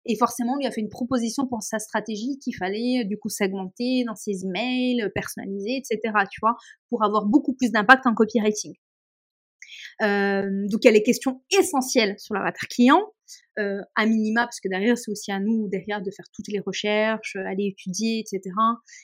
Et 0.05 0.15
forcément, 0.17 0.53
on 0.53 0.57
lui 0.57 0.65
a 0.65 0.71
fait 0.71 0.81
une 0.81 0.89
proposition 0.89 1.45
pour 1.47 1.61
sa 1.61 1.77
stratégie 1.77 2.39
qu'il 2.39 2.55
fallait 2.55 3.03
du 3.05 3.17
coup 3.17 3.29
segmenter 3.29 4.03
dans 4.05 4.15
ses 4.15 4.45
emails, 4.45 5.09
personnaliser, 5.13 5.77
etc. 5.77 6.13
Tu 6.31 6.39
vois, 6.41 6.55
pour 6.89 7.03
avoir 7.03 7.25
beaucoup 7.25 7.53
plus 7.53 7.71
d'impact 7.71 8.07
en 8.07 8.13
copywriting. 8.13 8.73
Euh, 10.01 10.67
donc 10.71 10.83
il 10.83 10.85
y 10.85 10.87
a 10.87 10.91
les 10.91 11.03
questions 11.03 11.41
essentielles 11.51 12.15
sur 12.17 12.33
l'avatar 12.33 12.67
client, 12.69 13.01
euh, 13.57 13.81
à 13.95 14.05
minima, 14.05 14.43
parce 14.43 14.59
que 14.59 14.67
derrière 14.67 14.97
c'est 14.97 15.11
aussi 15.11 15.31
à 15.31 15.39
nous 15.39 15.67
derrière 15.69 16.01
de 16.01 16.11
faire 16.11 16.25
toutes 16.33 16.47
les 16.47 16.59
recherches, 16.59 17.35
aller 17.35 17.67
étudier, 17.67 18.19
etc. 18.19 18.41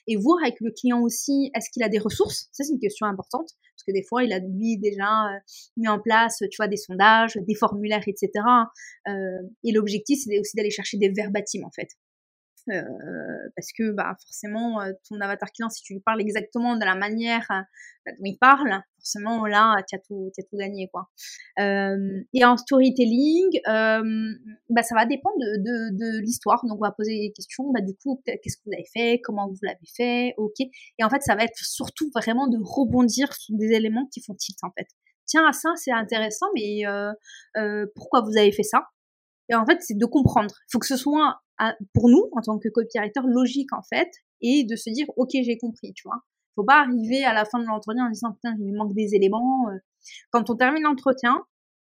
Et 0.07 0.15
voir 0.15 0.37
avec 0.43 0.55
le 0.61 0.71
client 0.71 1.01
aussi, 1.01 1.51
est-ce 1.55 1.69
qu'il 1.71 1.83
a 1.83 1.89
des 1.89 1.99
ressources? 1.99 2.47
Ça 2.51 2.63
c'est 2.63 2.73
une 2.73 2.79
question 2.79 3.05
importante, 3.07 3.49
parce 3.75 3.83
que 3.87 3.91
des 3.91 4.03
fois 4.03 4.23
il 4.23 4.33
a 4.33 4.39
lui 4.39 4.77
déjà 4.77 5.03
euh, 5.03 5.39
mis 5.77 5.87
en 5.87 5.99
place, 5.99 6.37
tu 6.39 6.57
vois, 6.57 6.67
des 6.67 6.77
sondages, 6.77 7.37
des 7.47 7.55
formulaires, 7.55 8.03
etc. 8.07 8.29
Euh, 9.07 9.11
et 9.63 9.71
l'objectif 9.71 10.19
c'est 10.23 10.39
aussi 10.39 10.55
d'aller 10.55 10.71
chercher 10.71 10.97
des 10.97 11.09
verbatims 11.09 11.65
en 11.65 11.71
fait. 11.71 11.89
Euh, 12.71 12.81
parce 13.55 13.67
que 13.77 13.91
bah, 13.91 14.15
forcément, 14.19 14.81
euh, 14.81 14.91
ton 15.07 15.19
avatar 15.21 15.51
client, 15.51 15.69
si 15.69 15.83
tu 15.83 15.93
lui 15.93 15.99
parles 15.99 16.19
exactement 16.21 16.75
de 16.75 16.83
la 16.83 16.95
manière 16.95 17.45
euh, 17.51 18.11
dont 18.17 18.23
il 18.25 18.37
parle, 18.37 18.81
forcément 18.97 19.45
là, 19.45 19.75
tu 19.87 19.95
as 19.95 19.99
tout, 19.99 20.31
as 20.37 20.43
tout 20.43 20.57
gagné 20.57 20.89
quoi. 20.91 21.07
et 21.59 22.45
en 22.45 22.57
storytelling, 22.57 23.59
bah, 23.65 24.83
ça 24.83 24.95
va 24.95 25.05
dépendre 25.05 25.37
de, 25.37 25.57
de, 25.57 25.97
de 25.97 26.21
l'histoire. 26.21 26.65
Donc 26.65 26.77
on 26.79 26.85
va 26.85 26.91
poser 26.91 27.19
des 27.19 27.31
questions. 27.33 27.71
Bah, 27.71 27.81
du 27.81 27.95
coup, 27.95 28.21
qu'est-ce 28.25 28.57
que 28.57 28.63
vous 28.65 28.73
avez 28.73 28.87
fait? 28.93 29.21
Comment 29.23 29.47
vous 29.47 29.59
l'avez 29.61 29.77
fait? 29.95 30.33
Ok. 30.37 30.59
Et 30.59 31.03
en 31.03 31.09
fait, 31.09 31.21
ça 31.21 31.35
va 31.35 31.43
être 31.43 31.57
surtout 31.57 32.09
vraiment 32.15 32.47
de 32.47 32.57
rebondir 32.61 33.31
sur 33.33 33.55
des 33.55 33.73
éléments 33.73 34.07
qui 34.11 34.21
font 34.21 34.33
tilt 34.33 34.57
en 34.63 34.71
fait. 34.77 34.87
Tiens, 35.27 35.51
ça 35.53 35.69
c'est 35.75 35.91
intéressant, 35.91 36.47
mais 36.55 36.81
pourquoi 37.95 38.21
vous 38.21 38.37
avez 38.37 38.51
fait 38.51 38.63
ça? 38.63 38.87
Et 39.49 39.55
en 39.55 39.65
fait, 39.65 39.77
c'est 39.81 39.97
de 39.97 40.05
comprendre. 40.05 40.55
Il 40.67 40.71
faut 40.71 40.79
que 40.79 40.87
ce 40.87 40.97
soit 40.97 41.39
pour 41.93 42.09
nous, 42.09 42.29
en 42.33 42.41
tant 42.41 42.59
que 42.59 42.69
copywriter, 42.69 43.21
logique 43.25 43.73
en 43.73 43.81
fait, 43.83 44.09
et 44.41 44.63
de 44.63 44.75
se 44.75 44.89
dire, 44.89 45.07
ok, 45.15 45.29
j'ai 45.33 45.57
compris, 45.57 45.93
tu 45.93 46.03
vois. 46.07 46.21
Faut 46.55 46.63
pas 46.63 46.81
arriver 46.81 47.23
à 47.23 47.33
la 47.33 47.45
fin 47.45 47.59
de 47.59 47.65
l'entretien 47.65 48.05
en 48.05 48.09
disant, 48.09 48.31
putain, 48.33 48.55
il 48.59 48.71
me 48.71 48.77
manque 48.77 48.93
des 48.93 49.13
éléments. 49.13 49.69
Euh. 49.69 49.77
Quand 50.31 50.49
on 50.49 50.55
termine 50.55 50.83
l'entretien, 50.83 51.45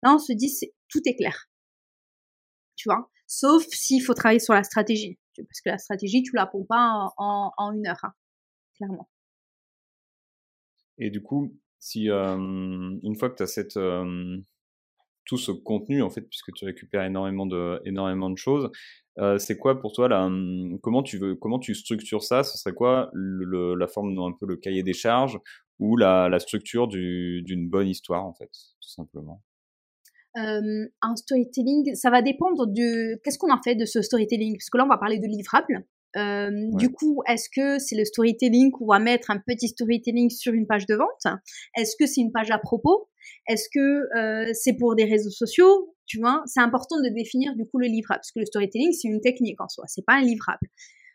là, 0.02 0.14
on 0.14 0.18
se 0.18 0.32
dit, 0.32 0.48
c'est, 0.48 0.72
tout 0.88 1.00
est 1.04 1.16
clair. 1.16 1.48
Tu 2.76 2.88
vois? 2.88 3.10
Sauf 3.26 3.64
s'il 3.68 4.02
faut 4.02 4.14
travailler 4.14 4.40
sur 4.40 4.54
la 4.54 4.62
stratégie. 4.62 5.18
Parce 5.36 5.60
que 5.64 5.70
la 5.70 5.78
stratégie, 5.78 6.22
tu 6.22 6.32
la 6.34 6.46
prends 6.46 6.64
pas 6.64 7.10
en, 7.16 7.52
en, 7.56 7.72
une 7.72 7.86
heure, 7.86 7.98
hein, 8.02 8.12
clairement. 8.76 9.08
Et 10.98 11.10
du 11.10 11.22
coup, 11.22 11.56
si 11.78 12.10
euh, 12.10 12.36
une 12.36 13.16
fois 13.16 13.30
que 13.30 13.36
tu 13.36 13.42
as 13.42 13.46
cette, 13.46 13.76
euh, 13.76 14.38
tout 15.24 15.38
ce 15.38 15.52
contenu 15.52 16.02
en 16.02 16.10
fait 16.10 16.22
puisque 16.22 16.52
tu 16.52 16.64
récupères 16.64 17.04
énormément 17.04 17.46
de 17.46 17.80
énormément 17.84 18.30
de 18.30 18.36
choses. 18.38 18.70
Euh, 19.18 19.38
c'est 19.38 19.58
quoi 19.58 19.80
pour 19.80 19.92
toi 19.92 20.08
là 20.08 20.24
hum, 20.24 20.78
comment 20.82 21.02
tu 21.02 21.18
veux 21.18 21.34
comment 21.34 21.58
tu 21.58 21.74
structures 21.74 22.22
ça? 22.22 22.42
Ce 22.42 22.56
serait 22.58 22.74
quoi 22.74 23.10
le, 23.12 23.74
la 23.74 23.86
forme 23.86 24.18
un 24.18 24.32
peu 24.32 24.46
le 24.46 24.56
cahier 24.56 24.82
des 24.82 24.94
charges 24.94 25.38
ou 25.78 25.96
la, 25.96 26.28
la 26.28 26.38
structure 26.38 26.88
d'une 26.88 27.68
bonne 27.68 27.88
histoire 27.88 28.24
en 28.24 28.32
fait 28.34 28.50
tout 28.80 28.88
simplement? 28.88 29.42
Euh, 30.38 30.86
un 31.02 31.16
storytelling 31.16 31.94
ça 31.94 32.08
va 32.10 32.22
dépendre 32.22 32.66
de 32.66 33.20
qu'est-ce 33.22 33.38
qu'on 33.38 33.52
en 33.52 33.60
fait 33.62 33.74
de 33.74 33.84
ce 33.84 34.00
storytelling? 34.00 34.56
Parce 34.56 34.70
que 34.70 34.78
là 34.78 34.84
on 34.84 34.88
va 34.88 34.98
parler 34.98 35.18
de 35.18 35.26
livrable. 35.26 35.84
Euh, 36.16 36.50
Du 36.74 36.90
coup, 36.90 37.22
est-ce 37.26 37.48
que 37.54 37.78
c'est 37.78 37.96
le 37.96 38.04
storytelling 38.04 38.70
qu'on 38.70 38.86
va 38.86 38.98
mettre 38.98 39.30
un 39.30 39.38
petit 39.38 39.68
storytelling 39.68 40.28
sur 40.30 40.52
une 40.52 40.66
page 40.66 40.86
de 40.86 40.94
vente? 40.94 41.40
Est-ce 41.76 41.96
que 41.98 42.06
c'est 42.06 42.20
une 42.20 42.32
page 42.32 42.50
à 42.50 42.58
propos? 42.58 43.08
Est-ce 43.48 43.68
que 43.72 44.06
euh, 44.16 44.50
c'est 44.54 44.74
pour 44.74 44.94
des 44.94 45.04
réseaux 45.04 45.30
sociaux 45.30 45.94
Tu 46.06 46.18
vois, 46.18 46.42
c'est 46.46 46.60
important 46.60 47.00
de 47.00 47.08
définir 47.08 47.54
du 47.56 47.66
coup 47.66 47.78
le 47.78 47.86
livrable 47.86 48.18
parce 48.18 48.32
que 48.32 48.40
le 48.40 48.46
storytelling 48.46 48.92
c'est 48.92 49.08
une 49.08 49.20
technique 49.20 49.60
en 49.60 49.68
soi, 49.68 49.84
c'est 49.88 50.04
pas 50.04 50.14
un 50.14 50.22
livrable. 50.22 50.68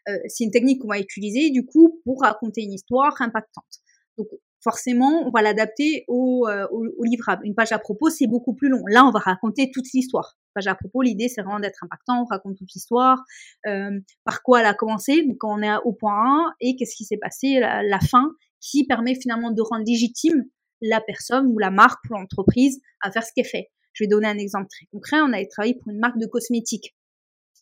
Euh, 0.10 0.18
c'est 0.28 0.44
une 0.44 0.52
technique 0.52 0.82
qu'on 0.82 0.88
va 0.88 1.00
utiliser 1.00 1.50
du 1.50 1.66
coup 1.66 2.02
pour 2.06 2.22
raconter 2.22 2.62
une 2.62 2.74
histoire 2.74 3.16
impactante. 3.22 3.82
Donc 4.18 4.28
forcément, 4.64 5.24
on 5.26 5.30
va 5.30 5.42
l'adapter 5.42 6.04
au, 6.08 6.48
euh, 6.48 6.68
au, 6.72 6.86
au, 6.98 7.04
livrable. 7.04 7.46
Une 7.46 7.56
page 7.56 7.72
à 7.72 7.80
propos, 7.80 8.10
c'est 8.10 8.28
beaucoup 8.28 8.54
plus 8.54 8.70
long. 8.70 8.82
Là, 8.88 9.06
on 9.06 9.12
va 9.12 9.20
raconter 9.20 9.72
toute 9.72 9.86
l'histoire. 9.94 10.36
Page 10.54 10.68
à 10.68 10.76
propos, 10.76 11.02
l'idée, 11.02 11.28
c'est 11.28 11.42
vraiment 11.42 11.60
d'être 11.60 11.84
impactant, 11.84 12.24
on 12.24 12.26
raconte 12.26 12.58
toute 12.58 12.74
l'histoire, 12.74 13.24
par 13.64 14.42
quoi 14.44 14.62
elle 14.62 14.66
a 14.66 14.74
commencé, 14.74 15.24
donc 15.24 15.38
quand 15.38 15.58
on 15.58 15.62
est 15.62 15.76
au 15.86 15.94
point 15.94 16.48
1, 16.50 16.54
et 16.62 16.76
qu'est-ce 16.76 16.96
qui 16.96 17.06
s'est 17.06 17.18
passé, 17.18 17.60
la, 17.60 18.00
fin, 18.00 18.32
qui 18.60 18.86
permet 18.86 19.16
finalement 19.16 19.52
de 19.52 19.62
rendre 19.62 19.86
légitime 19.86 20.46
la 20.82 21.02
personne 21.02 21.48
ou 21.48 21.60
la 21.60 21.72
marque 21.72 22.04
ou 22.10 22.14
l'entreprise 22.14 22.80
à 23.02 23.12
faire 23.12 23.24
ce 23.24 23.32
qu'elle 23.36 23.46
fait. 23.46 23.70
Je 23.94 24.04
vais 24.04 24.08
donner 24.08 24.28
un 24.28 24.38
exemple 24.38 24.68
très 24.70 24.86
concret. 24.92 25.18
On 25.22 25.34
avait 25.34 25.48
travaillé 25.48 25.76
pour 25.76 25.92
une 25.92 26.00
marque 26.00 26.20
de 26.20 26.28
cosmétiques. 26.28 26.96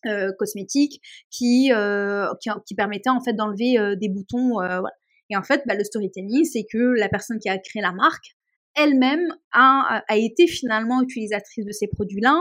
euh, 0.05 0.31
cosmétique 0.38 1.01
qui, 1.31 1.72
euh, 1.74 2.27
qui, 2.41 2.50
qui 2.67 2.75
permettait 2.75 3.10
en 3.10 3.22
fait 3.22 3.34
d'enlever 3.34 3.79
euh, 3.79 3.95
des 3.95 4.10
boutons. 4.10 4.53
Voilà. 4.55 4.91
Et 5.29 5.38
en 5.38 5.43
fait, 5.43 5.63
bah, 5.65 5.75
le 5.75 5.84
storytelling, 5.84 6.45
c'est 6.45 6.65
que 6.72 6.77
la 6.77 7.10
personne 7.10 7.39
qui 7.39 7.50
a 7.50 7.57
créé 7.57 7.81
la 7.81 7.91
marque 7.91 8.36
elle-même 8.75 9.34
a, 9.53 10.03
a 10.07 10.17
été 10.17 10.48
finalement 10.48 11.01
utilisatrice 11.01 11.65
de 11.65 11.72
ces 11.72 11.88
produits-là. 11.88 12.36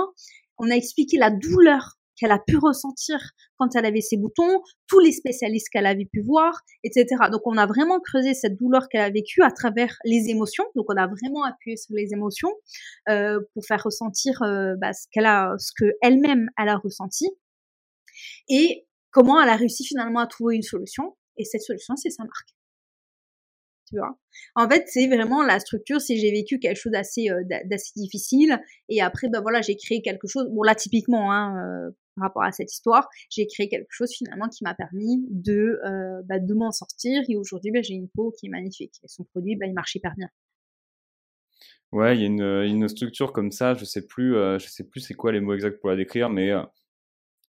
On 0.59 0.71
a 0.71 0.75
expliqué 0.75 1.17
la 1.17 1.31
douleur 1.31 1.97
qu'elle 2.17 2.33
a 2.33 2.39
pu 2.39 2.57
ressentir 2.57 3.19
quand 3.57 3.75
elle 3.77 3.87
avait 3.87 4.01
ses 4.01 4.17
boutons, 4.17 4.61
tous 4.89 5.01
les 5.01 5.13
spécialistes 5.13 5.69
qu'elle 5.71 5.87
avait 5.87 6.09
pu 6.11 6.23
voir, 6.23 6.61
etc. 6.83 7.07
Donc 7.31 7.43
on 7.45 7.57
a 7.57 7.67
vraiment 7.67 8.01
creusé 8.01 8.35
cette 8.35 8.57
douleur 8.57 8.89
qu'elle 8.89 9.03
a 9.03 9.11
vécue 9.11 9.43
à 9.43 9.51
travers 9.51 9.97
les 10.05 10.29
émotions. 10.29 10.65
Donc 10.75 10.87
on 10.89 10.97
a 10.97 11.07
vraiment 11.07 11.45
appuyé 11.45 11.77
sur 11.77 11.95
les 11.95 12.13
émotions 12.13 12.51
euh, 13.09 13.41
pour 13.55 13.65
faire 13.65 13.83
ressentir 13.83 14.43
euh, 14.43 14.75
bah, 14.81 14.93
ce 14.93 15.07
qu'elle 15.11 15.27
a, 15.27 15.55
ce 15.59 15.73
que 15.77 15.93
elle-même 16.03 16.49
elle 16.59 16.69
a 16.69 16.77
ressenti 16.77 17.27
et 18.49 18.87
comment 19.11 19.41
elle 19.41 19.49
a 19.49 19.57
réussi 19.57 19.85
finalement 19.85 20.21
à 20.21 20.27
trouver 20.27 20.57
une 20.57 20.63
solution. 20.63 21.17
Et 21.37 21.45
cette 21.45 21.63
solution, 21.63 21.97
c'est 21.97 22.11
sa 22.11 22.25
marque. 22.25 22.55
Tu 23.89 23.99
vois? 23.99 24.19
En 24.55 24.69
fait, 24.69 24.85
c'est 24.87 25.07
vraiment 25.09 25.43
la 25.43 25.61
structure. 25.61 26.01
Si 26.01 26.19
j'ai 26.19 26.31
vécu 26.31 26.59
quelque 26.59 26.77
chose 26.77 26.93
d'assez 26.93 27.31
euh, 27.31 27.43
difficile 27.97 28.59
et 28.89 29.03
après, 29.03 29.29
ben 29.29 29.41
voilà, 29.41 29.61
j'ai 29.61 29.77
créé 29.77 30.01
quelque 30.01 30.27
chose. 30.27 30.49
Bon 30.51 30.63
là, 30.63 30.75
typiquement, 30.75 31.33
hein, 31.33 31.55
euh, 31.59 31.91
par 32.15 32.25
rapport 32.25 32.43
à 32.43 32.53
cette 32.53 32.73
histoire, 32.73 33.09
j'ai 33.31 33.47
créé 33.47 33.69
quelque 33.69 33.91
chose 33.91 34.13
finalement 34.13 34.49
qui 34.49 34.65
m'a 34.65 34.75
permis 34.75 35.25
de 35.31 35.81
euh, 35.85 36.23
bah, 36.25 36.39
de 36.39 36.55
m'en 36.55 36.73
sortir. 36.73 37.23
Et 37.29 37.37
aujourd'hui, 37.37 37.71
ben, 37.71 37.83
j'ai 37.83 37.95
une 37.95 38.09
peau 38.09 38.33
qui 38.39 38.47
est 38.47 38.51
magnifique. 38.51 38.95
Et 39.03 39.09
son 39.09 39.25
produit, 39.25 39.57
ben, 39.57 39.69
il 39.69 39.75
marche 39.75 39.95
hyper 39.95 40.15
bien. 40.17 40.29
Ouais, 41.93 42.17
il 42.17 42.21
y 42.21 42.25
a 42.25 42.27
une, 42.27 42.43
une 42.43 42.89
structure 42.89 43.33
comme 43.33 43.53
ça. 43.53 43.75
Je 43.75 43.85
sais 43.85 44.07
plus, 44.07 44.33
je 44.35 44.67
sais 44.69 44.85
plus 44.85 45.01
c'est 45.01 45.15
quoi 45.15 45.31
les 45.31 45.41
mots 45.41 45.55
exacts 45.55 45.81
pour 45.81 45.91
la 45.91 45.97
décrire, 45.97 46.29
mais 46.29 46.51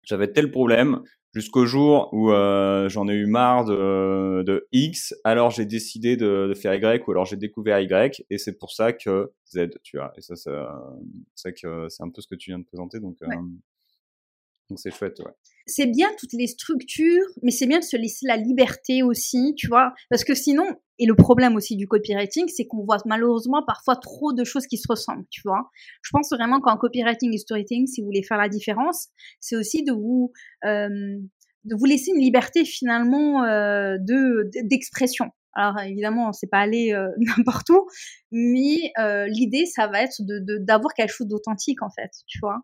j'avais 0.03 0.31
tel 0.31 0.51
problème 0.51 1.01
jusqu'au 1.33 1.65
jour 1.65 2.09
où 2.13 2.31
euh, 2.31 2.87
j'en 2.89 3.07
ai 3.07 3.13
eu 3.13 3.25
marre 3.25 3.65
de, 3.65 4.43
de 4.43 4.67
X, 4.71 5.15
alors 5.23 5.49
j'ai 5.49 5.65
décidé 5.65 6.15
de, 6.15 6.47
de, 6.47 6.53
faire 6.53 6.73
Y, 6.75 7.07
ou 7.07 7.11
alors 7.11 7.25
j'ai 7.25 7.37
découvert 7.37 7.79
Y, 7.79 8.23
et 8.29 8.37
c'est 8.37 8.57
pour 8.57 8.71
ça 8.71 8.93
que 8.93 9.31
Z, 9.51 9.69
tu 9.81 9.97
vois. 9.97 10.13
Et 10.15 10.21
ça, 10.21 10.35
c'est 10.35 11.53
que 11.53 11.89
c'est 11.89 12.03
un 12.03 12.09
peu 12.09 12.21
ce 12.21 12.27
que 12.27 12.35
tu 12.35 12.51
viens 12.51 12.59
de 12.59 12.65
présenter, 12.65 12.99
donc 12.99 13.17
euh, 13.23 13.27
donc 14.69 14.79
c'est 14.79 14.91
chouette, 14.91 15.19
ouais 15.19 15.33
c'est 15.65 15.85
bien 15.85 16.09
toutes 16.19 16.33
les 16.33 16.47
structures, 16.47 17.25
mais 17.41 17.51
c'est 17.51 17.67
bien 17.67 17.79
de 17.79 17.83
se 17.83 17.95
laisser 17.95 18.27
la 18.27 18.37
liberté 18.37 19.03
aussi, 19.03 19.53
tu 19.55 19.67
vois, 19.67 19.93
parce 20.09 20.23
que 20.23 20.35
sinon, 20.35 20.65
et 20.99 21.05
le 21.05 21.15
problème 21.15 21.55
aussi 21.55 21.75
du 21.75 21.87
copywriting, 21.87 22.47
c'est 22.49 22.65
qu'on 22.65 22.83
voit 22.83 22.97
malheureusement 23.05 23.63
parfois 23.65 23.95
trop 23.95 24.33
de 24.33 24.43
choses 24.43 24.67
qui 24.67 24.77
se 24.77 24.87
ressemblent, 24.89 25.25
tu 25.29 25.41
vois. 25.45 25.69
Je 26.01 26.09
pense 26.11 26.29
vraiment 26.31 26.59
qu'en 26.59 26.77
copywriting 26.77 27.33
et 27.33 27.37
storytelling, 27.37 27.87
si 27.87 28.01
vous 28.01 28.07
voulez 28.07 28.23
faire 28.23 28.37
la 28.37 28.49
différence, 28.49 29.07
c'est 29.39 29.55
aussi 29.55 29.83
de 29.83 29.93
vous 29.93 30.31
de 30.63 31.75
vous 31.77 31.85
laisser 31.85 32.11
une 32.11 32.21
liberté 32.21 32.65
finalement 32.65 33.43
euh, 33.45 33.95
de 33.99 34.49
d'expression. 34.63 35.29
Alors 35.53 35.79
évidemment, 35.79 36.33
c'est 36.33 36.49
pas 36.49 36.59
aller 36.59 36.93
euh, 36.93 37.07
n'importe 37.37 37.69
où, 37.69 37.87
mais 38.31 38.91
euh, 38.99 39.27
l'idée, 39.27 39.65
ça 39.65 39.87
va 39.87 40.01
être 40.03 40.17
de 40.19 40.57
d'avoir 40.59 40.93
quelque 40.93 41.13
chose 41.13 41.27
d'authentique 41.27 41.81
en 41.81 41.89
fait, 41.89 42.11
tu 42.27 42.39
vois. 42.39 42.59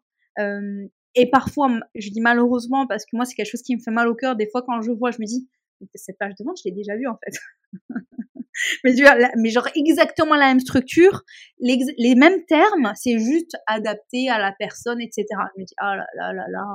Et 1.16 1.30
parfois, 1.30 1.70
je 1.96 2.10
dis 2.10 2.22
malheureusement 2.22 2.88
parce 2.88 3.06
que 3.06 3.16
moi, 3.16 3.25
c'est 3.25 3.36
quelque 3.36 3.50
chose 3.50 3.62
qui 3.62 3.75
me 3.75 3.82
fait 3.82 3.92
mal 3.92 4.08
au 4.08 4.16
cœur. 4.16 4.36
Des 4.36 4.48
fois, 4.50 4.62
quand 4.62 4.82
je 4.82 4.92
vois, 4.92 5.12
je 5.12 5.18
me 5.20 5.25
dis, 5.25 5.50
cette 5.96 6.18
page 6.18 6.34
de 6.39 6.44
vente, 6.44 6.58
je 6.63 6.70
l'ai 6.70 6.75
déjà 6.75 6.96
vue 6.96 7.08
en 7.08 7.18
fait. 7.24 7.38
mais, 8.84 9.50
genre 9.50 9.68
exactement 9.75 10.36
la 10.36 10.48
même 10.48 10.60
structure, 10.60 11.24
les, 11.60 11.80
les 11.98 12.16
mêmes 12.16 12.46
termes, 12.46 12.92
c'est 12.96 13.20
juste 13.20 13.56
adapté 13.68 14.30
à 14.30 14.39
la 14.39 14.54
personne, 14.58 15.01
etc. 15.01 15.25
Je 15.56 15.62
me 15.62 15.66
dis, 15.66 15.74
ah 15.78 15.96
là 15.96 16.06
là 16.16 16.34
là 16.34 16.46
là. 16.50 16.66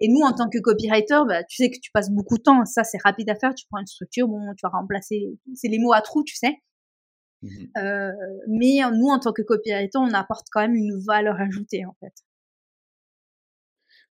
Et 0.00 0.08
nous, 0.08 0.20
en 0.20 0.32
tant 0.32 0.48
que 0.50 0.58
copywriter, 0.58 1.20
bah, 1.28 1.44
tu 1.44 1.56
sais 1.56 1.70
que 1.70 1.78
tu 1.80 1.90
passes 1.92 2.10
beaucoup 2.10 2.36
de 2.36 2.42
temps. 2.42 2.64
Ça, 2.64 2.82
c'est 2.82 2.98
rapide 3.02 3.30
à 3.30 3.36
faire. 3.36 3.54
Tu 3.54 3.64
prends 3.70 3.80
une 3.80 3.86
structure, 3.86 4.26
bon, 4.26 4.52
tu 4.56 4.62
vas 4.62 4.70
remplacer. 4.70 5.38
C'est 5.54 5.68
les 5.68 5.78
mots 5.78 5.92
à 5.92 6.00
trous, 6.00 6.24
tu 6.24 6.34
sais. 6.34 6.56
Mmh 7.42 7.48
euh, 7.76 8.12
mais 8.48 8.80
nous, 8.92 9.06
en 9.06 9.18
tant 9.18 9.32
que 9.32 9.42
copywriter, 9.42 9.98
on 9.98 10.12
apporte 10.12 10.46
quand 10.50 10.60
même 10.62 10.74
une 10.74 10.98
valeur 11.06 11.40
ajoutée, 11.40 11.84
en 11.86 11.94
fait. 12.00 12.12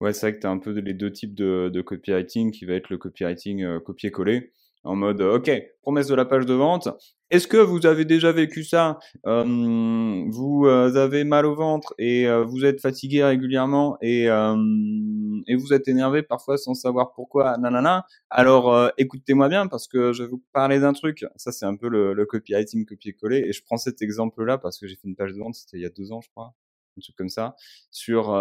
Ouais, 0.01 0.15
c'est 0.15 0.27
vrai 0.27 0.35
que 0.35 0.41
tu 0.41 0.47
as 0.47 0.51
un 0.51 0.59
peu 0.59 0.71
les 0.71 0.95
deux 0.95 1.13
types 1.13 1.35
de, 1.35 1.69
de, 1.69 1.83
copywriting 1.83 2.53
qui 2.53 2.65
va 2.65 2.73
être 2.73 2.89
le 2.89 2.97
copywriting 2.97 3.63
euh, 3.63 3.81
copier-coller 3.81 4.55
en 4.83 4.97
mode 4.97 5.21
euh, 5.21 5.37
OK, 5.37 5.51
promesse 5.83 6.07
de 6.07 6.15
la 6.15 6.25
page 6.25 6.47
de 6.47 6.55
vente. 6.55 6.89
Est-ce 7.29 7.47
que 7.47 7.59
vous 7.59 7.85
avez 7.85 8.07
déjà 8.07 8.33
vécu 8.33 8.65
ça 8.65 8.99
euh, 9.27 9.45
Vous 10.31 10.67
avez 10.67 11.25
mal 11.25 11.45
au 11.45 11.55
ventre 11.55 11.95
et 11.99 12.27
vous 12.47 12.65
êtes 12.65 12.81
fatigué 12.81 13.23
régulièrement 13.23 13.99
et, 14.01 14.25
et 14.25 15.55
vous 15.55 15.73
êtes 15.73 15.87
énervé 15.87 16.23
parfois 16.23 16.57
sans 16.59 16.75
savoir 16.75 17.13
pourquoi, 17.13 17.57
nanana? 17.59 18.05
Alors 18.31 18.91
écoutez-moi 18.99 19.49
bien 19.49 19.69
parce 19.69 19.87
que 19.87 20.13
je 20.13 20.25
vais 20.25 20.29
vous 20.29 20.43
parler 20.53 20.81
d'un 20.81 20.93
truc. 20.93 21.25
Ça, 21.37 21.53
c'est 21.53 21.67
un 21.67 21.77
peu 21.77 21.89
le, 21.89 22.15
le 22.15 22.27
copywriting 22.27 22.85
copier-coller. 22.85 23.45
Et 23.47 23.53
je 23.53 23.63
prends 23.63 23.77
cet 23.77 24.03
exemple-là 24.03 24.59
parce 24.59 24.81
que 24.81 24.89
j'ai 24.89 24.97
fait 24.97 25.07
une 25.07 25.15
page 25.15 25.33
de 25.33 25.39
vente, 25.39 25.55
c'était 25.55 25.77
il 25.77 25.83
y 25.83 25.87
a 25.87 25.91
deux 25.91 26.11
ans, 26.11 26.21
je 26.21 26.31
crois, 26.31 26.53
un 26.97 27.01
truc 27.01 27.15
comme 27.15 27.29
ça, 27.29 27.55
sur 27.93 28.35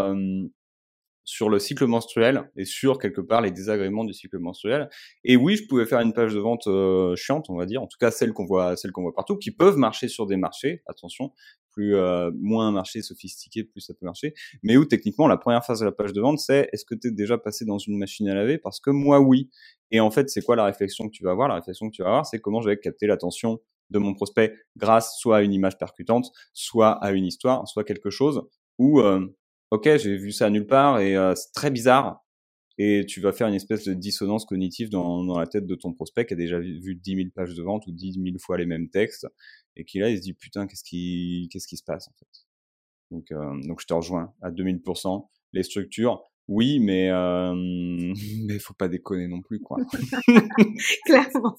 sur 1.29 1.47
le 1.47 1.59
cycle 1.59 1.85
menstruel 1.85 2.49
et 2.57 2.65
sur 2.65 2.97
quelque 2.97 3.21
part 3.21 3.41
les 3.41 3.51
désagréments 3.51 4.03
du 4.03 4.13
cycle 4.13 4.39
menstruel. 4.39 4.89
Et 5.23 5.35
oui, 5.35 5.57
je 5.57 5.67
pouvais 5.67 5.85
faire 5.85 5.99
une 5.99 6.11
page 6.11 6.33
de 6.33 6.39
vente 6.39 6.65
euh, 6.65 7.15
chiante, 7.15 7.51
on 7.51 7.55
va 7.55 7.67
dire, 7.67 7.83
en 7.83 7.85
tout 7.85 7.99
cas 7.99 8.09
celle 8.09 8.33
qu'on 8.33 8.45
voit, 8.45 8.75
celle 8.75 8.91
qu'on 8.91 9.03
voit 9.03 9.13
partout, 9.13 9.37
qui 9.37 9.51
peuvent 9.51 9.77
marcher 9.77 10.07
sur 10.07 10.25
des 10.25 10.37
marchés. 10.37 10.81
Attention, 10.87 11.31
plus 11.71 11.95
euh, 11.95 12.31
moins 12.41 12.69
un 12.69 12.71
marché 12.71 13.03
sophistiqué, 13.03 13.63
plus 13.63 13.79
ça 13.79 13.93
peut 13.93 14.07
marcher. 14.07 14.33
Mais 14.63 14.75
où 14.75 14.85
techniquement 14.85 15.27
la 15.27 15.37
première 15.37 15.63
phase 15.63 15.81
de 15.81 15.85
la 15.85 15.91
page 15.91 16.13
de 16.13 16.19
vente, 16.19 16.39
c'est 16.39 16.67
est-ce 16.73 16.83
que 16.83 16.95
tu 16.95 17.09
es 17.09 17.11
déjà 17.11 17.37
passé 17.37 17.63
dans 17.63 17.77
une 17.77 17.99
machine 17.99 18.27
à 18.27 18.33
laver? 18.33 18.57
Parce 18.57 18.79
que 18.79 18.89
moi 18.89 19.19
oui. 19.19 19.51
Et 19.91 19.99
en 19.99 20.09
fait, 20.09 20.31
c'est 20.31 20.41
quoi 20.41 20.55
la 20.55 20.65
réflexion 20.65 21.07
que 21.07 21.11
tu 21.11 21.23
vas 21.23 21.31
avoir? 21.31 21.47
La 21.47 21.55
réflexion 21.55 21.91
que 21.91 21.95
tu 21.95 22.01
vas 22.01 22.09
avoir, 22.09 22.25
c'est 22.25 22.39
comment 22.39 22.61
je 22.61 22.69
vais 22.69 22.79
capter 22.79 23.05
l'attention 23.05 23.59
de 23.91 23.99
mon 23.99 24.15
prospect 24.15 24.55
grâce 24.77 25.15
soit 25.19 25.37
à 25.37 25.41
une 25.41 25.53
image 25.53 25.77
percutante, 25.77 26.31
soit 26.53 26.91
à 27.03 27.11
une 27.11 27.25
histoire, 27.25 27.67
soit 27.67 27.83
quelque 27.83 28.09
chose 28.09 28.41
où 28.79 29.01
euh, 29.01 29.27
ok, 29.71 29.97
j'ai 29.97 30.17
vu 30.17 30.31
ça 30.31 30.49
nulle 30.49 30.67
part 30.67 30.99
et 30.99 31.15
euh, 31.15 31.35
c'est 31.35 31.51
très 31.53 31.71
bizarre. 31.71 32.25
Et 32.81 33.05
tu 33.05 33.19
vas 33.19 33.33
faire 33.33 33.47
une 33.47 33.55
espèce 33.55 33.83
de 33.83 33.93
dissonance 33.93 34.45
cognitive 34.45 34.89
dans, 34.89 35.25
dans 35.25 35.37
la 35.37 35.47
tête 35.47 35.65
de 35.67 35.75
ton 35.75 35.93
prospect 35.93 36.25
qui 36.25 36.33
a 36.33 36.37
déjà 36.37 36.59
vu 36.59 36.95
10 36.95 37.15
000 37.15 37.27
pages 37.35 37.53
de 37.53 37.61
vente 37.61 37.85
ou 37.87 37.91
10 37.91 38.13
000 38.13 38.37
fois 38.39 38.57
les 38.57 38.65
mêmes 38.65 38.89
textes 38.89 39.27
et 39.75 39.83
qui 39.83 39.99
là, 39.99 40.09
il 40.09 40.17
se 40.17 40.21
dit 40.21 40.33
putain, 40.33 40.65
qu'est-ce 40.65 40.83
qui, 40.83 41.49
qu'est-ce 41.51 41.67
qui 41.67 41.77
se 41.77 41.83
passe 41.83 42.07
en 42.07 42.13
fait? 42.17 42.47
Donc, 43.11 43.31
euh, 43.31 43.67
donc 43.67 43.81
je 43.81 43.87
te 43.87 43.93
rejoins 43.93 44.33
à 44.41 44.51
2000%. 44.51 45.27
Les 45.51 45.63
structures, 45.63 46.23
oui, 46.47 46.79
mais 46.79 47.09
euh, 47.09 47.53
mais 48.47 48.59
faut 48.59 48.73
pas 48.73 48.87
déconner 48.87 49.27
non 49.27 49.41
plus 49.41 49.59
quoi. 49.59 49.77
Clairement. 51.05 51.57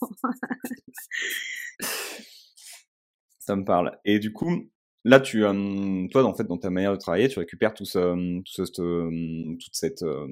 ça 3.39 3.57
me 3.57 3.65
parle. 3.65 3.99
Et 4.05 4.19
du 4.19 4.33
coup, 4.33 4.71
là, 5.05 5.21
tu, 5.21 5.45
euh, 5.45 6.07
toi, 6.11 6.25
en 6.25 6.35
fait, 6.35 6.45
dans 6.45 6.59
ta 6.59 6.71
manière 6.71 6.93
de 6.93 6.99
travailler, 6.99 7.29
tu 7.29 7.39
récupères 7.39 7.75
tout 7.75 7.85
ce, 7.85 8.41
tout 8.43 8.65
ce, 8.65 8.83
euh, 8.83 9.57
toute 9.59 9.75
cette 9.75 10.03
euh, 10.03 10.27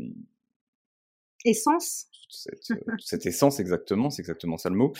essence. 1.45 2.07
Toute 2.13 2.33
cette, 2.33 2.79
cette, 2.99 3.27
essence, 3.27 3.59
exactement, 3.59 4.11
c'est 4.11 4.21
exactement 4.21 4.59
ça 4.59 4.69
le 4.69 4.77
mot. 4.77 4.93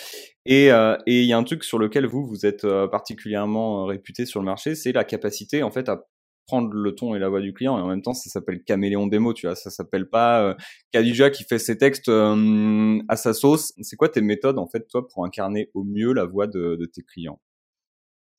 Et 0.47 0.69
il 0.69 1.25
y 1.25 1.33
a 1.33 1.37
un 1.37 1.45
truc 1.45 1.63
sur 1.63 1.79
lequel 1.79 2.07
vous, 2.07 2.27
vous 2.27 2.47
êtes 2.47 2.67
particulièrement 2.91 3.85
réputé 3.85 4.25
sur 4.25 4.41
le 4.41 4.47
marché, 4.47 4.75
c'est 4.75 4.93
la 4.93 5.05
capacité, 5.05 5.63
en 5.63 5.71
fait, 5.71 5.91
à 5.91 6.07
prendre 6.47 6.73
le 6.73 6.95
ton 6.95 7.15
et 7.15 7.19
la 7.19 7.29
voix 7.29 7.43
du 7.43 7.53
client. 7.53 7.79
Et 7.79 7.83
en 7.83 7.89
même 7.89 8.01
temps 8.01 8.15
ça 8.15 8.31
s'appelle 8.31 8.65
caméléon 8.65 9.07
démo 9.07 9.35
tu 9.35 9.47
vois. 9.47 9.55
Ça 9.55 9.69
s'appelle 9.69 10.09
pas 10.09 10.43
euh, 10.43 10.55
Khadija 10.93 11.29
qui 11.29 11.45
fait 11.45 11.59
ses 11.59 11.77
textes 11.77 12.09
à 12.09 13.17
sa 13.17 13.35
sauce. 13.35 13.75
C'est 13.83 13.97
quoi 13.97 14.09
tes 14.09 14.23
méthodes 14.23 14.59
en 14.59 14.67
fait 14.67 14.89
toi 14.89 15.07
pour 15.07 15.27
incarner 15.27 15.71
au 15.75 15.85
mieux 15.85 16.15
la 16.15 16.25
voix 16.25 16.47
de, 16.47 16.77
de 16.77 16.87
tes 16.87 17.03
clients? 17.03 17.39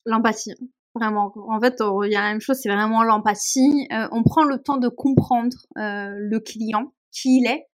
L'empathie 0.08 0.56
Vraiment. 0.96 1.32
En 1.48 1.60
fait, 1.60 1.82
il 2.06 2.12
y 2.12 2.16
a 2.16 2.22
la 2.22 2.30
même 2.30 2.42
chose, 2.42 2.58
c'est 2.62 2.70
vraiment 2.70 3.04
l'empathie. 3.04 3.88
Euh, 3.94 4.08
on 4.12 4.24
prend 4.24 4.44
le 4.44 4.58
temps 4.62 4.78
de 4.78 4.88
comprendre 4.90 5.56
euh, 5.78 6.16
le 6.18 6.40
client, 6.40 6.94
qui 7.12 7.38
il 7.38 7.48
est. 7.48 7.68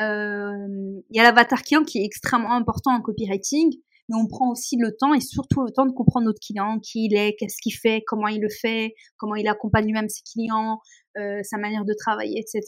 Euh, 0.00 1.02
il 1.10 1.16
y 1.16 1.20
a 1.20 1.22
l'avatar 1.22 1.62
client 1.62 1.84
qui 1.84 1.98
est 1.98 2.04
extrêmement 2.04 2.52
important 2.52 2.92
en 2.92 3.00
copywriting, 3.00 3.70
mais 4.08 4.16
on 4.16 4.26
prend 4.26 4.50
aussi 4.50 4.76
le 4.76 4.94
temps 4.96 5.14
et 5.14 5.20
surtout 5.20 5.62
le 5.62 5.70
temps 5.70 5.86
de 5.86 5.92
comprendre 5.92 6.26
notre 6.26 6.40
client, 6.40 6.78
qui 6.80 7.06
il 7.06 7.16
est, 7.16 7.34
qu'est-ce 7.38 7.56
qu'il 7.62 7.74
fait, 7.74 8.02
comment 8.06 8.28
il 8.28 8.40
le 8.40 8.48
fait, 8.48 8.94
comment 9.16 9.34
il 9.34 9.48
accompagne 9.48 9.86
lui-même 9.86 10.08
ses 10.08 10.22
clients, 10.22 10.78
euh, 11.18 11.40
sa 11.42 11.58
manière 11.58 11.84
de 11.84 11.94
travailler, 11.94 12.40
etc. 12.40 12.62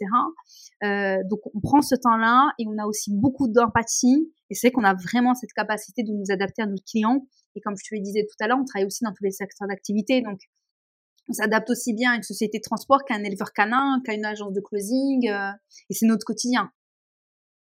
Euh, 0.85 1.19
donc 1.29 1.41
on 1.55 1.61
prend 1.61 1.83
ce 1.83 1.95
temps-là 1.95 2.53
et 2.59 2.65
on 2.67 2.79
a 2.79 2.87
aussi 2.87 3.11
beaucoup 3.13 3.49
d'empathie 3.49 4.33
et 4.51 4.55
c'est 4.55 4.71
qu'on 4.71 4.85
a 4.85 4.95
vraiment 4.95 5.35
cette 5.35 5.53
capacité 5.53 6.03
de 6.03 6.13
nous 6.13 6.31
adapter 6.31 6.63
à 6.63 6.67
notre 6.67 6.85
client. 6.85 7.27
Et 7.55 7.61
comme 7.61 7.75
je 7.77 7.89
te 7.89 7.95
le 7.95 8.01
disais 8.01 8.25
tout 8.25 8.37
à 8.45 8.49
l'heure, 8.49 8.59
on 8.61 8.65
travaille 8.65 8.87
aussi 8.87 9.05
dans 9.05 9.13
tous 9.13 9.25
les 9.25 9.31
secteurs 9.31 9.69
d'activité, 9.69 10.23
donc 10.23 10.39
on 11.29 11.33
s'adapte 11.33 11.71
aussi 11.71 11.93
bien 11.93 12.13
à 12.13 12.17
une 12.17 12.23
société 12.23 12.59
de 12.59 12.63
transport 12.63 13.05
qu'à 13.05 13.15
un 13.15 13.25
éleveur 13.25 13.53
canin, 13.53 14.01
qu'à 14.05 14.15
une 14.15 14.25
agence 14.25 14.53
de 14.53 14.61
closing, 14.61 15.29
euh, 15.29 15.51
et 15.91 15.95
c'est 15.95 16.07
notre 16.07 16.25
quotidien. 16.25 16.71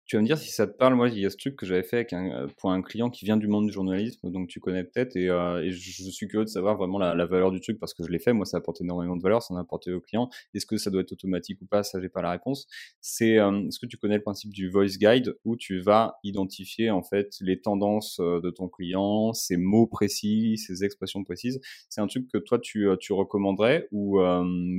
Tu 0.08 0.16
vas 0.16 0.22
me 0.22 0.26
dire 0.26 0.38
si 0.38 0.50
ça 0.50 0.66
te 0.66 0.74
parle. 0.74 0.94
Moi, 0.94 1.10
il 1.10 1.18
y 1.18 1.26
a 1.26 1.30
ce 1.30 1.36
truc 1.36 1.54
que 1.54 1.66
j'avais 1.66 1.82
fait 1.82 1.96
avec 1.96 2.14
un, 2.14 2.46
pour 2.56 2.72
un 2.72 2.80
client 2.80 3.10
qui 3.10 3.26
vient 3.26 3.36
du 3.36 3.46
monde 3.46 3.66
du 3.66 3.72
journalisme, 3.72 4.30
donc 4.30 4.48
tu 4.48 4.58
connais 4.58 4.82
peut-être, 4.82 5.16
et, 5.16 5.26
et 5.26 5.70
je, 5.70 6.10
suis 6.10 6.26
curieux 6.26 6.46
de 6.46 6.48
savoir 6.50 6.78
vraiment 6.78 6.98
la, 6.98 7.26
valeur 7.26 7.50
du 7.50 7.60
truc 7.60 7.78
parce 7.78 7.92
que 7.92 8.02
je 8.02 8.08
l'ai 8.08 8.18
fait. 8.18 8.32
Moi, 8.32 8.46
ça 8.46 8.56
apporte 8.56 8.80
énormément 8.80 9.16
de 9.16 9.22
valeur, 9.22 9.42
ça 9.42 9.52
en 9.52 9.58
a 9.58 9.60
apporté 9.60 9.92
au 9.92 10.00
client. 10.00 10.30
Est-ce 10.54 10.64
que 10.64 10.78
ça 10.78 10.90
doit 10.90 11.02
être 11.02 11.12
automatique 11.12 11.60
ou 11.60 11.66
pas? 11.66 11.82
Ça, 11.82 12.00
j'ai 12.00 12.08
pas 12.08 12.22
la 12.22 12.30
réponse. 12.30 12.66
C'est 13.02 13.32
est-ce 13.32 13.78
que 13.78 13.84
tu 13.84 13.98
connais 13.98 14.16
le 14.16 14.22
principe 14.22 14.50
du 14.50 14.70
voice 14.70 14.96
guide 14.98 15.36
où 15.44 15.56
tu 15.56 15.78
vas 15.80 16.18
identifier 16.24 16.90
en 16.90 17.02
fait 17.02 17.34
les 17.42 17.60
tendances 17.60 18.18
de 18.18 18.50
ton 18.50 18.68
client, 18.68 19.34
ses 19.34 19.58
mots 19.58 19.86
précis, 19.86 20.56
ses 20.56 20.84
expressions 20.84 21.22
précises? 21.22 21.60
C'est 21.90 22.00
un 22.00 22.06
truc 22.06 22.28
que 22.32 22.38
toi 22.38 22.58
tu, 22.58 22.88
tu 22.98 23.12
recommanderais 23.12 23.88
ou 23.92 24.20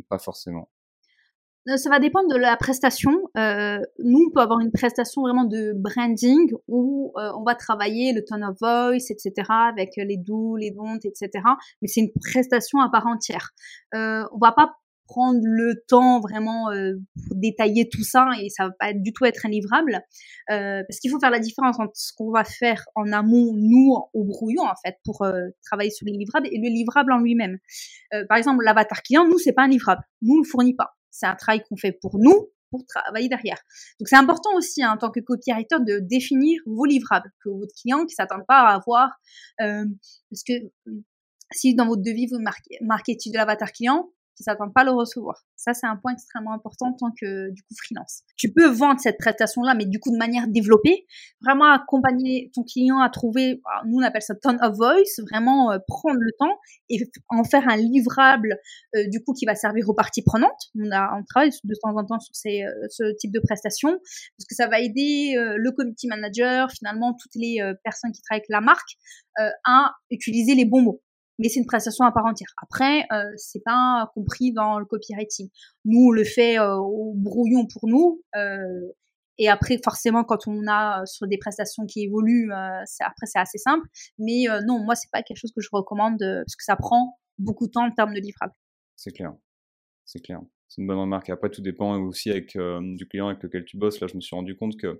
pas 0.10 0.18
forcément? 0.18 0.70
euh, 0.72 0.79
ça 1.78 1.90
va 1.90 2.00
dépendre 2.00 2.30
de 2.30 2.38
la 2.38 2.56
prestation. 2.58 3.12
Euh, 3.38 3.80
nous, 4.00 4.28
on 4.28 4.32
peut 4.32 4.42
avoir 4.42 4.60
une 4.60 4.72
prestation 4.72 5.22
vraiment 5.22 5.44
de 5.44 5.74
branding 5.76 6.52
où 6.68 7.14
euh, 7.18 7.32
on 7.38 7.44
va 7.44 7.56
travailler 7.56 8.14
le 8.14 8.24
tone 8.24 8.44
of 8.44 8.58
voice, 8.60 9.12
etc., 9.12 9.32
avec 9.50 9.92
les 9.98 10.18
doux, 10.18 10.56
les 10.56 10.72
ventes, 10.72 11.06
etc. 11.06 11.30
Mais 11.82 11.88
c'est 11.88 12.02
une 12.02 12.12
prestation 12.24 12.80
à 12.80 12.90
part 12.90 13.08
entière. 13.08 13.52
Euh, 13.94 14.24
on 14.34 14.38
va 14.40 14.52
pas 14.52 14.74
prendre 15.08 15.40
le 15.42 15.84
temps 15.88 16.20
vraiment 16.20 16.70
euh, 16.70 16.94
pour 17.28 17.36
détailler 17.36 17.90
tout 17.90 18.04
ça 18.04 18.28
et 18.40 18.50
ça 18.50 18.68
va 18.68 18.74
pas 18.80 18.94
du 18.94 19.12
tout 19.12 19.26
être 19.26 19.44
un 19.48 19.50
livrable 19.50 20.04
euh, 20.52 20.84
parce 20.88 21.00
qu'il 21.00 21.10
faut 21.10 21.20
faire 21.20 21.32
la 21.32 21.40
différence 21.40 21.80
entre 21.80 21.96
ce 21.96 22.14
qu'on 22.16 22.30
va 22.30 22.44
faire 22.44 22.86
en 22.94 23.12
amont 23.12 23.56
nous 23.56 23.96
au 24.14 24.24
brouillon 24.24 24.62
en 24.62 24.76
fait 24.86 24.98
pour 25.04 25.26
travailler 25.66 25.90
sur 25.90 26.06
les 26.06 26.12
livrables 26.12 26.46
et 26.52 26.60
le 26.60 26.70
livrable 26.70 27.12
en 27.12 27.18
lui-même. 27.18 27.58
par 28.28 28.38
exemple 28.38 28.64
l'avatar 28.64 29.02
client 29.02 29.26
nous 29.28 29.40
c'est 29.40 29.54
pas 29.54 29.64
un 29.64 29.68
livrable, 29.68 30.04
nous 30.22 30.36
on 30.36 30.42
le 30.42 30.48
fournit 30.48 30.76
pas 30.76 30.99
c'est 31.12 31.26
un 31.26 31.36
travail 31.36 31.62
qu'on 31.68 31.78
fait 31.78 31.92
pour 31.92 32.18
nous, 32.20 32.50
pour 32.70 32.86
travailler 32.86 33.30
derrière. 33.30 33.60
Donc 34.00 34.08
c'est 34.08 34.16
important 34.16 34.50
aussi 34.56 34.84
hein, 34.84 34.94
en 34.94 34.98
tant 34.98 35.12
que 35.12 35.20
copywriter 35.20 35.78
de 35.80 36.00
définir 36.00 36.62
vos 36.66 36.86
livrables, 36.86 37.32
que 37.44 37.50
votre 37.50 37.74
client 37.80 38.06
qui 38.06 38.16
s'attend 38.16 38.44
pas 38.48 38.62
à 38.62 38.76
avoir, 38.76 39.10
euh, 39.62 39.86
parce 40.30 40.44
que 40.44 40.54
si 41.52 41.76
dans 41.76 41.88
votre 41.88 42.04
devis 42.04 42.28
vous 42.28 42.40
marquez, 42.40 42.78
marquez 42.82 43.16
de 43.16 43.38
l'avatar 43.38 43.72
client, 43.72 44.12
qui 44.40 44.44
s'attendent 44.44 44.74
pas 44.74 44.82
à 44.82 44.86
le 44.86 44.92
recevoir. 44.92 45.44
Ça, 45.58 45.74
c'est 45.74 45.86
un 45.86 45.98
point 45.98 46.14
extrêmement 46.14 46.54
important 46.54 46.88
en 46.88 46.94
tant 46.94 47.12
que, 47.12 47.52
du 47.52 47.62
coup, 47.64 47.76
freelance. 47.78 48.22
Tu 48.38 48.54
peux 48.54 48.68
vendre 48.70 48.98
cette 49.02 49.18
prestation-là, 49.18 49.76
mais 49.76 49.86
du 49.86 50.00
coup, 50.00 50.12
de 50.12 50.18
manière 50.18 50.48
développée, 50.48 51.06
vraiment 51.42 51.70
accompagner 51.70 52.50
ton 52.56 52.64
client 52.64 53.00
à 53.00 53.10
trouver, 53.10 53.62
ah, 53.66 53.82
nous, 53.86 53.98
on 53.98 54.02
appelle 54.02 54.22
ça 54.22 54.36
tone 54.36 54.58
of 54.62 54.78
voice, 54.78 55.20
vraiment 55.30 55.74
euh, 55.74 55.80
prendre 55.86 56.20
le 56.22 56.32
temps 56.40 56.56
et 56.88 57.00
en 57.28 57.44
faire 57.44 57.68
un 57.68 57.76
livrable, 57.76 58.56
euh, 58.96 59.04
du 59.10 59.22
coup, 59.22 59.34
qui 59.34 59.46
va 59.46 59.56
servir 59.56 59.90
aux 59.90 59.94
parties 59.94 60.24
prenantes. 60.24 60.70
On 60.80 60.90
a, 60.90 61.18
on 61.20 61.24
travaille 61.26 61.52
de 61.66 61.76
temps 61.84 61.98
en 61.98 62.06
temps 62.06 62.20
sur 62.22 62.34
ces, 62.34 62.64
euh, 62.64 62.88
ce 62.90 63.14
type 63.18 63.34
de 63.34 63.42
prestation, 63.42 63.90
parce 63.90 64.46
que 64.50 64.56
ça 64.56 64.68
va 64.68 64.80
aider 64.80 65.36
le 65.36 65.72
committee 65.72 66.08
manager, 66.08 66.72
finalement, 66.72 67.14
toutes 67.14 67.36
les 67.36 67.60
personnes 67.84 68.14
qui 68.14 68.22
travaillent 68.22 68.40
avec 68.40 68.50
la 68.50 68.62
marque, 68.62 68.98
à 69.66 69.92
utiliser 70.12 70.56
les 70.56 70.66
bons 70.66 70.82
mots 70.82 71.02
mais 71.40 71.50
c'est 71.50 71.60
une 71.60 71.66
prestation 71.66 72.06
à 72.06 72.12
part 72.12 72.26
entière. 72.26 72.50
Après, 72.62 73.06
euh, 73.12 73.32
c'est 73.38 73.64
pas 73.64 74.12
compris 74.14 74.52
dans 74.52 74.78
le 74.78 74.86
copywriting. 74.86 75.50
Nous, 75.86 76.08
on 76.08 76.12
le 76.12 76.26
fait 76.26 76.60
euh, 76.60 76.76
au 76.76 77.14
brouillon 77.16 77.66
pour 77.66 77.88
nous. 77.90 78.22
Euh, 78.36 78.92
et 79.38 79.48
après, 79.48 79.80
forcément, 79.84 80.26
quand 80.26 80.48
on 80.48 80.68
a 80.68 81.02
euh, 81.02 81.06
sur 81.06 81.28
des 81.28 81.38
prestations 81.38 81.86
qui 81.86 82.04
évoluent, 82.04 82.52
après 82.52 83.26
c'est 83.26 83.40
assez 83.40 83.58
simple. 83.58 83.88
Mais 84.20 84.46
non, 84.68 84.84
moi, 84.84 84.96
c'est 84.96 85.10
pas 85.12 85.24
quelque 85.24 85.38
chose 85.38 85.54
que 85.56 85.62
je 85.62 85.70
recommande 85.72 86.20
parce 86.20 86.56
que 86.56 86.64
ça 86.64 86.76
prend 86.76 87.18
beaucoup 87.38 87.68
de 87.68 87.72
temps 87.72 87.86
en 87.86 87.92
termes 87.92 88.14
de 88.14 88.20
livrable. 88.20 88.54
C'est 88.98 89.12
clair, 89.12 89.34
c'est 90.06 90.20
clair. 90.20 90.42
C'est 90.68 90.82
une 90.82 90.88
bonne 90.88 91.00
remarque. 91.00 91.30
après, 91.30 91.50
tout 91.50 91.62
dépend 91.62 91.98
aussi 92.00 92.30
avec 92.30 92.56
du 92.56 93.08
client 93.08 93.30
avec 93.30 93.42
lequel 93.42 93.64
tu 93.64 93.78
bosses. 93.78 94.02
Là, 94.02 94.08
je 94.08 94.16
me 94.16 94.22
suis 94.22 94.36
rendu 94.36 94.58
compte 94.58 94.78
que 94.78 95.00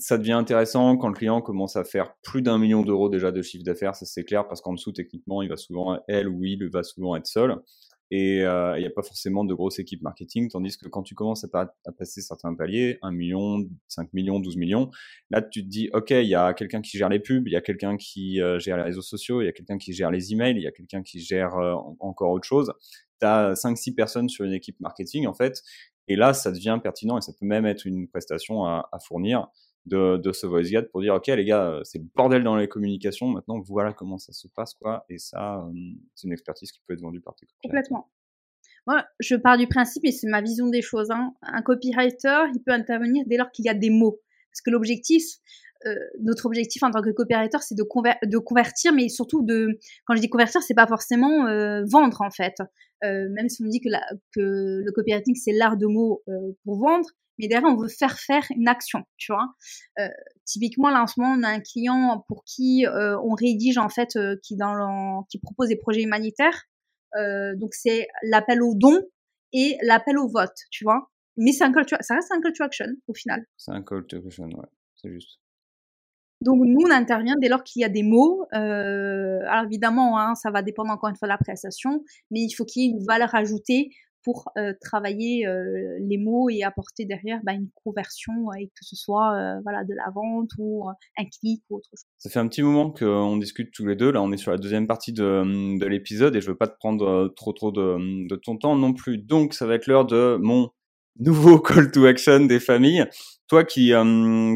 ça 0.00 0.18
devient 0.18 0.32
intéressant 0.32 0.96
quand 0.96 1.08
le 1.08 1.14
client 1.14 1.40
commence 1.42 1.76
à 1.76 1.84
faire 1.84 2.14
plus 2.22 2.42
d'un 2.42 2.58
million 2.58 2.82
d'euros 2.82 3.08
déjà 3.08 3.30
de 3.30 3.42
chiffre 3.42 3.64
d'affaires, 3.64 3.94
ça 3.94 4.06
c'est 4.06 4.24
clair, 4.24 4.48
parce 4.48 4.60
qu'en 4.60 4.72
dessous, 4.72 4.92
techniquement, 4.92 5.42
il 5.42 5.48
va 5.48 5.56
souvent, 5.56 6.00
elle 6.08 6.28
ou 6.28 6.44
il 6.44 6.68
va 6.68 6.82
souvent 6.82 7.16
être 7.16 7.26
seul. 7.26 7.56
Et 8.12 8.42
euh, 8.44 8.76
il 8.76 8.80
n'y 8.80 8.86
a 8.86 8.90
pas 8.90 9.02
forcément 9.02 9.44
de 9.44 9.54
grosse 9.54 9.78
équipe 9.78 10.02
marketing, 10.02 10.48
tandis 10.48 10.76
que 10.76 10.88
quand 10.88 11.02
tu 11.02 11.14
commences 11.14 11.44
à, 11.44 11.72
passer 11.96 12.20
certains 12.20 12.52
paliers, 12.54 12.98
1 13.02 13.12
million, 13.12 13.68
5 13.86 14.12
millions, 14.12 14.40
12 14.40 14.56
millions, 14.56 14.90
là 15.30 15.42
tu 15.42 15.62
te 15.62 15.68
dis, 15.68 15.90
ok, 15.92 16.10
il 16.10 16.26
y 16.26 16.34
a 16.34 16.52
quelqu'un 16.52 16.80
qui 16.80 16.98
gère 16.98 17.08
les 17.08 17.20
pubs, 17.20 17.46
il 17.46 17.52
y 17.52 17.56
a 17.56 17.60
quelqu'un 17.60 17.96
qui 17.96 18.40
euh, 18.40 18.58
gère 18.58 18.78
les 18.78 18.82
réseaux 18.82 19.02
sociaux, 19.02 19.42
il 19.42 19.44
y 19.44 19.48
a 19.48 19.52
quelqu'un 19.52 19.78
qui 19.78 19.92
gère 19.92 20.10
les 20.10 20.32
emails, 20.32 20.56
il 20.56 20.62
y 20.62 20.66
a 20.66 20.72
quelqu'un 20.72 21.02
qui 21.02 21.20
gère 21.20 21.54
euh, 21.56 21.74
encore 22.00 22.32
autre 22.32 22.48
chose. 22.48 22.72
Tu 23.20 23.26
as 23.26 23.52
5-6 23.52 23.94
personnes 23.94 24.28
sur 24.28 24.44
une 24.44 24.54
équipe 24.54 24.80
marketing, 24.80 25.28
en 25.28 25.34
fait, 25.34 25.62
et 26.08 26.16
là, 26.16 26.34
ça 26.34 26.50
devient 26.50 26.80
pertinent 26.82 27.16
et 27.16 27.20
ça 27.20 27.32
peut 27.38 27.46
même 27.46 27.64
être 27.64 27.86
une 27.86 28.08
prestation 28.08 28.64
à, 28.64 28.88
à 28.90 28.98
fournir 28.98 29.46
de, 29.86 30.18
de 30.18 30.32
ce 30.32 30.46
voice 30.46 30.62
guide 30.62 30.88
pour 30.90 31.00
dire 31.00 31.14
ok 31.14 31.26
les 31.28 31.44
gars 31.44 31.66
euh, 31.70 31.80
c'est 31.84 31.98
le 31.98 32.04
bordel 32.14 32.44
dans 32.44 32.56
les 32.56 32.68
communications 32.68 33.28
maintenant 33.28 33.60
voilà 33.60 33.92
comment 33.92 34.18
ça 34.18 34.32
se 34.32 34.46
passe 34.48 34.74
quoi 34.74 35.04
et 35.08 35.18
ça 35.18 35.58
euh, 35.58 35.72
c'est 36.14 36.26
une 36.26 36.32
expertise 36.32 36.70
qui 36.70 36.80
peut 36.86 36.94
être 36.94 37.00
vendue 37.00 37.20
par 37.20 37.34
tes 37.34 37.46
complètement 37.62 38.10
moi 38.86 39.04
je 39.20 39.36
pars 39.36 39.56
du 39.56 39.66
principe 39.66 40.04
et 40.04 40.12
c'est 40.12 40.28
ma 40.28 40.42
vision 40.42 40.68
des 40.68 40.82
choses 40.82 41.10
hein. 41.10 41.34
un 41.42 41.62
copywriter 41.62 42.44
il 42.54 42.62
peut 42.64 42.72
intervenir 42.72 43.24
dès 43.26 43.36
lors 43.36 43.50
qu'il 43.50 43.64
y 43.64 43.68
a 43.68 43.74
des 43.74 43.90
mots 43.90 44.20
parce 44.52 44.60
que 44.60 44.70
l'objectif 44.70 45.24
euh, 45.86 45.94
notre 46.20 46.44
objectif 46.44 46.82
en 46.82 46.90
tant 46.90 47.00
que 47.00 47.08
copywriter, 47.08 47.56
c'est 47.62 47.74
de, 47.74 47.86
de, 48.26 48.36
convertir, 48.36 48.92
mais 48.92 49.08
surtout 49.08 49.42
de, 49.42 49.78
quand 50.04 50.14
je 50.14 50.20
dis 50.20 50.28
convertir, 50.28 50.62
c'est 50.62 50.74
pas 50.74 50.86
forcément 50.86 51.46
vendre 51.86 52.20
en 52.20 52.30
fait. 52.30 52.56
même 53.02 53.48
si 53.48 53.62
on 53.62 53.66
dit 53.66 53.80
que, 53.80 53.88
que 54.34 54.82
le 54.84 54.92
copywriting 54.92 55.34
c'est 55.36 55.52
l'art 55.52 55.78
de 55.78 55.86
mots 55.86 56.22
pour 56.66 56.78
vendre, 56.78 57.08
mais 57.40 57.48
derrière, 57.48 57.68
on 57.68 57.76
veut 57.76 57.88
faire 57.88 58.18
faire 58.18 58.44
une 58.54 58.68
action, 58.68 59.02
tu 59.16 59.32
vois. 59.32 59.54
Euh, 59.98 60.08
typiquement, 60.44 60.90
là, 60.90 61.02
en 61.02 61.06
ce 61.06 61.18
moment, 61.18 61.34
on 61.38 61.42
a 61.42 61.48
un 61.48 61.60
client 61.60 62.24
pour 62.28 62.44
qui 62.44 62.86
euh, 62.86 63.18
on 63.20 63.34
rédige, 63.34 63.78
en 63.78 63.88
fait, 63.88 64.16
euh, 64.16 64.36
qui, 64.42 64.56
dans 64.56 65.24
qui 65.30 65.38
propose 65.38 65.68
des 65.68 65.76
projets 65.76 66.02
humanitaires. 66.02 66.64
donc, 67.56 67.74
c'est 67.74 68.08
l'appel 68.22 68.62
au 68.62 68.74
don 68.74 69.00
et 69.52 69.78
l'appel 69.82 70.18
au 70.18 70.28
vote, 70.28 70.56
tu 70.70 70.84
vois. 70.84 71.10
Mais 71.36 71.52
c'est 71.52 71.64
un 71.64 71.72
call 71.72 71.86
to, 71.86 71.96
ça 72.00 72.14
reste 72.14 72.30
un 72.32 72.40
call 72.40 72.52
to 72.52 72.64
action, 72.64 72.86
au 73.08 73.14
final. 73.14 73.46
C'est 73.56 73.72
un 73.72 73.82
call 73.82 74.06
to 74.06 74.18
action, 74.18 74.44
ouais, 74.44 74.68
c'est 74.94 75.10
juste. 75.10 75.40
Donc 76.42 76.62
nous, 76.64 76.80
on 76.86 76.90
intervient 76.90 77.36
dès 77.38 77.48
lors 77.48 77.62
qu'il 77.62 77.82
y 77.82 77.84
a 77.84 77.90
des 77.90 78.02
mots. 78.02 78.46
Euh, 78.54 79.40
alors 79.46 79.64
évidemment, 79.64 80.18
hein, 80.18 80.34
ça 80.34 80.50
va 80.50 80.62
dépendre 80.62 80.90
encore 80.90 81.10
une 81.10 81.16
fois 81.16 81.28
de 81.28 81.32
la 81.32 81.38
prestation, 81.38 82.02
mais 82.30 82.40
il 82.40 82.50
faut 82.52 82.64
qu'il 82.64 82.82
y 82.82 82.86
ait 82.86 82.90
une 82.90 83.04
valeur 83.04 83.34
ajoutée 83.34 83.90
pour 84.22 84.50
euh, 84.58 84.72
travailler 84.80 85.46
euh, 85.46 85.98
les 86.00 86.18
mots 86.18 86.48
et 86.50 86.62
apporter 86.62 87.04
derrière 87.04 87.40
bah, 87.42 87.52
une 87.52 87.68
conversion 87.74 88.32
et 88.58 88.66
que 88.66 88.82
ce 88.82 88.96
soit 88.96 89.34
euh, 89.34 89.60
voilà 89.62 89.84
de 89.84 89.94
la 89.94 90.10
vente 90.14 90.50
ou 90.58 90.88
un 90.88 91.24
clic 91.24 91.62
ou 91.70 91.76
autre 91.76 91.88
chose. 91.90 92.04
Ça 92.18 92.30
fait 92.30 92.38
un 92.38 92.48
petit 92.48 92.62
moment 92.62 92.90
qu'on 92.90 93.36
discute 93.36 93.72
tous 93.72 93.86
les 93.86 93.96
deux. 93.96 94.10
Là, 94.10 94.22
on 94.22 94.32
est 94.32 94.36
sur 94.36 94.50
la 94.50 94.58
deuxième 94.58 94.86
partie 94.86 95.12
de, 95.12 95.78
de 95.78 95.86
l'épisode 95.86 96.36
et 96.36 96.40
je 96.40 96.48
veux 96.48 96.56
pas 96.56 96.68
te 96.68 96.76
prendre 96.76 97.32
trop 97.36 97.52
trop 97.52 97.72
de, 97.72 98.28
de 98.28 98.36
ton 98.36 98.56
temps 98.56 98.76
non 98.76 98.92
plus. 98.92 99.18
Donc, 99.18 99.54
ça 99.54 99.66
va 99.66 99.74
être 99.74 99.86
l'heure 99.86 100.06
de 100.06 100.38
mon 100.40 100.70
nouveau 101.18 101.58
call 101.60 101.90
to 101.90 102.04
action 102.06 102.46
des 102.46 102.60
familles. 102.60 103.06
Toi 103.48 103.64
qui 103.64 103.92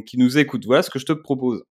qui 0.06 0.18
nous 0.18 0.38
écoutes, 0.38 0.66
voilà 0.66 0.82
ce 0.82 0.90
que 0.90 0.98
je 0.98 1.06
te 1.06 1.12
propose 1.12 1.64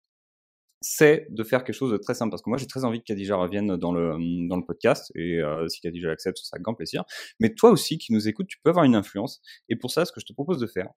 c'est 0.83 1.27
de 1.31 1.43
faire 1.43 1.65
quelque 1.65 1.75
chose 1.75 1.93
de 1.93 1.97
très 1.97 2.15
simple. 2.15 2.31
Parce 2.31 2.43
que 2.43 2.51
moi, 2.51 2.59
j'ai 2.59 2.67
très 2.67 2.85
envie 2.85 3.01
que 3.01 3.05
Khadija 3.05 3.37
revienne 3.37 3.77
dans 3.77 3.93
le, 3.93 4.17
dans 4.49 4.57
le 4.57 4.65
podcast. 4.65 5.13
Et 5.15 5.41
euh, 5.41 5.69
si 5.69 5.81
Khadija 5.81 6.09
l'accepte, 6.09 6.39
ce 6.39 6.45
sera 6.45 6.59
grand 6.59 6.75
plaisir. 6.75 7.05
Mais 7.41 7.55
toi 7.55 7.71
aussi, 7.71 7.99
qui 7.99 8.13
nous 8.13 8.29
écoutes, 8.29 8.49
tu 8.49 8.59
peux 8.63 8.71
avoir 8.71 8.85
une 8.85 8.95
influence. 8.95 9.41
Et 9.69 9.77
pour 9.77 9.91
ça, 9.91 10.05
ce 10.05 10.13
que 10.13 10.21
je 10.21 10.27
te 10.27 10.33
propose 10.33 10.59
de 10.59 10.67
faire, 10.67 10.89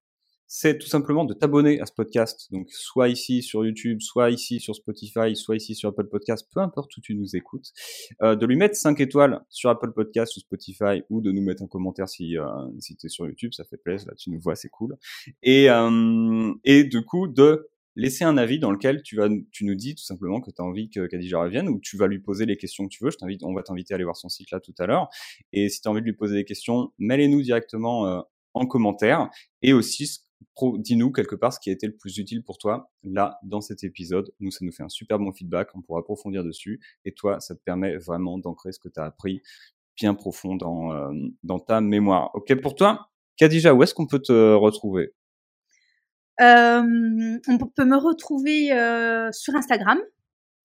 c'est 0.48 0.78
tout 0.78 0.88
simplement 0.88 1.26
de 1.26 1.34
t'abonner 1.34 1.80
à 1.82 1.86
ce 1.86 1.93
podcast. 1.93 2.52
Donc, 2.52 2.67
soit 2.69 3.10
ici 3.10 3.41
sur 3.41 3.65
YouTube, 3.65 4.00
soit 4.02 4.30
ici 4.30 4.60
sur 4.60 4.76
Spotify, 4.76 5.36
soit 5.36 5.56
ici 5.56 5.76
sur 5.76 5.89
Apple 5.89 6.08
Podcast, 6.08 6.48
peu 6.54 6.60
importe 6.60 6.95
où 6.98 7.02
tu 7.02 7.15
nous 7.15 7.36
écoutes. 7.36 7.71
Euh, 8.21 8.36
de 8.36 8.45
lui 8.45 8.56
mettre 8.56 8.76
5 8.76 9.00
étoiles 9.00 9.41
sur 9.50 9.69
Apple 9.69 9.91
Podcast 9.91 10.36
ou 10.38 10.39
Spotify, 10.39 11.02
ou 11.10 11.21
de 11.21 11.32
nous 11.32 11.41
mettre 11.41 11.63
un 11.63 11.67
commentaire 11.67 12.08
si, 12.08 12.38
euh, 12.38 12.45
si 12.80 12.95
tu 12.95 13.08
es 13.08 13.10
sur 13.10 13.26
YouTube, 13.26 13.54
ça 13.54 13.63
fait 13.63 13.78
plaisir. 13.78 14.08
Là, 14.08 14.15
tu 14.15 14.30
nous 14.30 14.39
vois, 14.39 14.56
c'est 14.56 14.69
cool. 14.69 14.98
Et, 15.41 15.69
euh, 15.69 16.54
et 16.63 16.84
du 16.84 17.04
coup, 17.04 17.28
de 17.28 17.67
laisser 17.95 18.23
un 18.23 18.38
avis 18.38 18.60
dans 18.60 18.71
lequel 18.71 19.01
tu 19.01 19.17
nous 19.65 19.75
dis 19.75 19.95
tout 19.95 20.03
simplement 20.03 20.41
que 20.41 20.51
tu 20.51 20.62
as 20.62 20.65
envie 20.65 20.89
que 20.89 21.08
Khadija 21.08 21.39
revienne 21.39 21.69
ou 21.69 21.79
tu 21.79 21.97
vas 21.97 22.08
lui 22.08 22.19
poser 22.19 22.45
les 22.45 22.58
questions 22.58 22.86
que 22.86 22.89
tu 22.89 23.03
veux. 23.03 23.12
Je 23.12 23.17
t'invite, 23.17 23.43
on 23.43 23.53
va 23.53 23.63
t'inviter 23.63 23.93
à 23.93 23.95
aller 23.95 24.03
voir 24.03 24.17
son 24.17 24.29
site 24.29 24.51
là 24.51 24.60
tout 24.60 24.75
à 24.79 24.86
l'heure. 24.86 25.10
Et 25.53 25.69
si 25.69 25.81
tu 25.81 25.88
as 25.88 25.91
envie 25.91 26.01
de 26.01 26.05
lui 26.05 26.13
poser 26.13 26.36
des 26.36 26.45
questions, 26.45 26.91
mets-les-nous 26.97 27.41
directement 27.41 28.08
euh, 28.08 28.21
en 28.53 28.65
commentaire 28.65 29.29
et 29.62 29.73
aussi 29.73 30.21
dis-nous 30.77 31.12
quelque 31.12 31.36
part 31.36 31.53
ce 31.53 31.60
qui 31.60 31.69
a 31.69 31.73
été 31.73 31.88
le 31.88 31.95
plus 31.95 32.17
utile 32.17 32.43
pour 32.43 32.58
toi 32.58 32.91
là 33.03 33.39
dans 33.43 33.62
cet 33.62 33.84
épisode. 33.84 34.34
Nous, 34.39 34.51
ça 34.51 34.60
nous 34.63 34.71
fait 34.71 34.84
un 34.84 34.89
super 34.89 35.19
bon 35.19 35.31
feedback, 35.31 35.69
on 35.75 35.81
pourra 35.81 35.99
approfondir 35.99 36.43
dessus 36.43 36.79
et 37.03 37.13
toi, 37.13 37.39
ça 37.39 37.55
te 37.55 37.62
permet 37.62 37.97
vraiment 37.97 38.38
d'ancrer 38.38 38.71
ce 38.71 38.79
que 38.79 38.89
tu 38.89 38.99
as 38.99 39.05
appris 39.05 39.41
bien 39.95 40.13
profond 40.13 40.55
dans, 40.55 40.91
euh, 40.93 41.13
dans 41.43 41.60
ta 41.60 41.81
mémoire. 41.81 42.31
Ok 42.34 42.53
pour 42.62 42.75
toi 42.75 43.10
Khadija, 43.38 43.73
où 43.73 43.84
est-ce 43.84 43.93
qu'on 43.93 44.08
peut 44.08 44.21
te 44.21 44.53
retrouver? 44.53 45.13
On 46.39 47.58
peut 47.76 47.86
me 47.86 47.98
retrouver 47.98 48.71
euh, 48.74 49.32
sur 49.32 49.56
Instagram. 49.56 50.00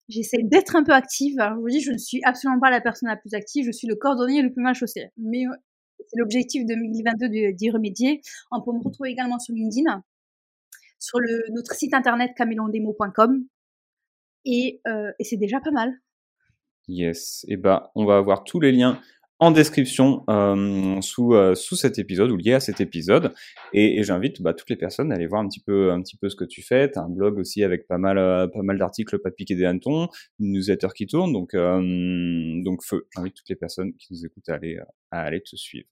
J'essaie 0.09 0.43
d'être 0.43 0.75
un 0.75 0.83
peu 0.83 0.91
active. 0.91 1.35
Je 1.37 1.59
vous 1.59 1.69
dis, 1.69 1.81
je 1.81 1.91
ne 1.91 1.97
suis 1.97 2.21
absolument 2.23 2.59
pas 2.59 2.69
la 2.69 2.81
personne 2.81 3.07
la 3.07 3.15
plus 3.15 3.33
active. 3.33 3.65
Je 3.65 3.71
suis 3.71 3.87
le 3.87 3.95
cordonnier 3.95 4.41
le 4.41 4.51
plus 4.51 4.61
mal 4.61 4.75
chaussé. 4.75 5.09
Mais 5.17 5.45
euh, 5.45 5.55
c'est 5.99 6.19
l'objectif 6.19 6.65
de 6.65 6.73
2022 6.73 7.53
d'y 7.53 7.69
remédier. 7.69 8.21
On 8.51 8.61
peut 8.61 8.71
me 8.71 8.83
retrouver 8.83 9.11
également 9.11 9.39
sur 9.39 9.53
LinkedIn. 9.53 10.03
sur 10.99 11.19
notre 11.51 11.73
site 11.73 11.93
internet 11.93 12.31
camélondemo.com. 12.35 13.45
Et, 14.45 14.81
euh, 14.87 15.11
et 15.19 15.23
c'est 15.23 15.37
déjà 15.37 15.59
pas 15.59 15.71
mal. 15.71 15.93
Yes. 16.87 17.45
Et 17.47 17.57
bah, 17.57 17.91
on 17.95 18.05
va 18.05 18.17
avoir 18.17 18.43
tous 18.43 18.59
les 18.59 18.71
liens 18.71 18.99
en 19.41 19.49
description 19.49 20.23
euh, 20.29 21.01
sous, 21.01 21.33
euh, 21.33 21.55
sous 21.55 21.75
cet 21.75 21.97
épisode 21.97 22.29
ou 22.29 22.37
lié 22.37 22.53
à 22.53 22.59
cet 22.59 22.79
épisode. 22.79 23.33
Et, 23.73 24.03
j'invite 24.03 24.39
bah, 24.39 24.53
toutes 24.53 24.69
les 24.69 24.75
personnes 24.75 25.11
à 25.11 25.15
aller 25.15 25.25
voir 25.25 25.41
un 25.41 25.47
petit 25.47 25.59
peu, 25.59 25.91
un 25.91 25.99
petit 26.03 26.15
peu 26.15 26.29
ce 26.29 26.35
que 26.35 26.45
tu 26.45 26.61
fais. 26.61 26.95
Un 26.95 27.09
blog 27.09 27.39
aussi 27.39 27.63
avec 27.63 27.87
pas 27.87 27.97
mal, 27.97 28.19
euh, 28.19 28.47
pas 28.47 28.61
mal 28.61 28.77
d'articles, 28.77 29.17
pas 29.17 29.31
de 29.31 29.35
des 29.55 29.65
hannetons, 29.65 30.09
une 30.39 30.51
newsletter 30.51 30.89
qui 30.95 31.07
tourne. 31.07 31.33
Donc, 31.33 31.55
donc 31.55 32.83
feu. 32.83 33.07
J'invite 33.15 33.33
toutes 33.33 33.49
les 33.49 33.55
personnes 33.55 33.93
qui 33.95 34.13
nous 34.13 34.23
écoutent 34.23 34.47
à 34.47 34.53
aller, 34.53 34.77
à 35.09 35.21
aller 35.21 35.41
te 35.41 35.55
suivre. 35.55 35.87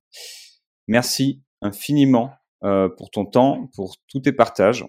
Merci 0.87 1.41
infiniment 1.61 2.31
pour 2.61 3.09
ton 3.11 3.25
temps, 3.25 3.67
pour 3.73 3.95
tous 4.07 4.19
tes 4.19 4.31
partages. 4.31 4.85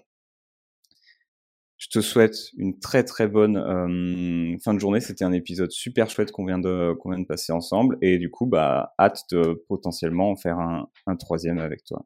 Je 1.81 1.87
te 1.87 1.99
souhaite 1.99 2.35
une 2.57 2.77
très 2.79 3.03
très 3.03 3.27
bonne 3.27 3.57
euh, 3.57 4.55
fin 4.63 4.75
de 4.75 4.79
journée. 4.79 5.01
C'était 5.01 5.25
un 5.25 5.31
épisode 5.31 5.71
super 5.71 6.11
chouette 6.11 6.31
qu'on 6.31 6.45
vient 6.45 6.59
de 6.59 6.93
qu'on 6.99 7.09
vient 7.09 7.19
de 7.19 7.25
passer 7.25 7.51
ensemble 7.51 7.97
et 8.03 8.19
du 8.19 8.29
coup 8.29 8.45
bah 8.45 8.93
hâte 8.99 9.23
de 9.31 9.65
potentiellement 9.67 10.29
en 10.29 10.35
faire 10.35 10.59
un, 10.59 10.87
un 11.07 11.15
troisième 11.15 11.57
avec 11.57 11.83
toi. 11.83 12.05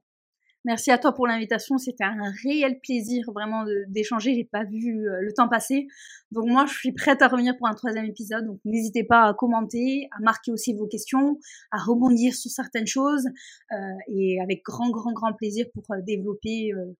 Merci 0.63 0.91
à 0.91 0.97
toi 0.97 1.13
pour 1.13 1.27
l'invitation. 1.27 1.77
C'était 1.77 2.05
un 2.05 2.31
réel 2.41 2.79
plaisir 2.81 3.29
vraiment 3.33 3.65
d'échanger. 3.89 4.33
J'ai 4.33 4.45
pas 4.45 4.63
vu 4.63 5.09
euh, 5.09 5.19
le 5.21 5.33
temps 5.33 5.49
passer. 5.49 5.87
Donc 6.31 6.45
moi, 6.47 6.65
je 6.67 6.73
suis 6.73 6.93
prête 6.93 7.21
à 7.21 7.27
revenir 7.27 7.55
pour 7.57 7.67
un 7.67 7.73
troisième 7.73 8.05
épisode. 8.05 8.45
Donc 8.45 8.59
n'hésitez 8.63 9.03
pas 9.03 9.27
à 9.27 9.33
commenter, 9.33 10.07
à 10.17 10.21
marquer 10.21 10.51
aussi 10.51 10.73
vos 10.73 10.87
questions, 10.87 11.37
à 11.71 11.77
rebondir 11.77 12.33
sur 12.33 12.49
certaines 12.49 12.87
choses 12.87 13.27
euh, 13.73 13.75
et 14.07 14.39
avec 14.41 14.63
grand 14.63 14.89
grand 14.89 15.11
grand 15.11 15.33
plaisir 15.33 15.65
pour 15.73 15.83
euh, 15.91 16.01
développer 16.01 16.71
euh, 16.73 16.95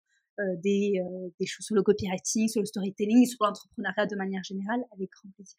des, 0.64 0.94
euh, 1.00 1.30
des 1.40 1.46
choses 1.46 1.66
sur 1.66 1.76
le 1.76 1.84
copywriting, 1.84 2.48
sur 2.48 2.62
le 2.62 2.66
storytelling, 2.66 3.26
sur 3.26 3.46
l'entrepreneuriat 3.46 4.06
de 4.06 4.16
manière 4.16 4.44
générale, 4.44 4.82
avec 4.92 5.10
grand 5.12 5.30
plaisir. 5.36 5.58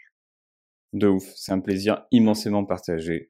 De 0.92 1.08
ouf, 1.08 1.24
c'est 1.34 1.52
un 1.52 1.60
plaisir 1.60 2.06
immensément 2.10 2.64
partagé. 2.64 3.28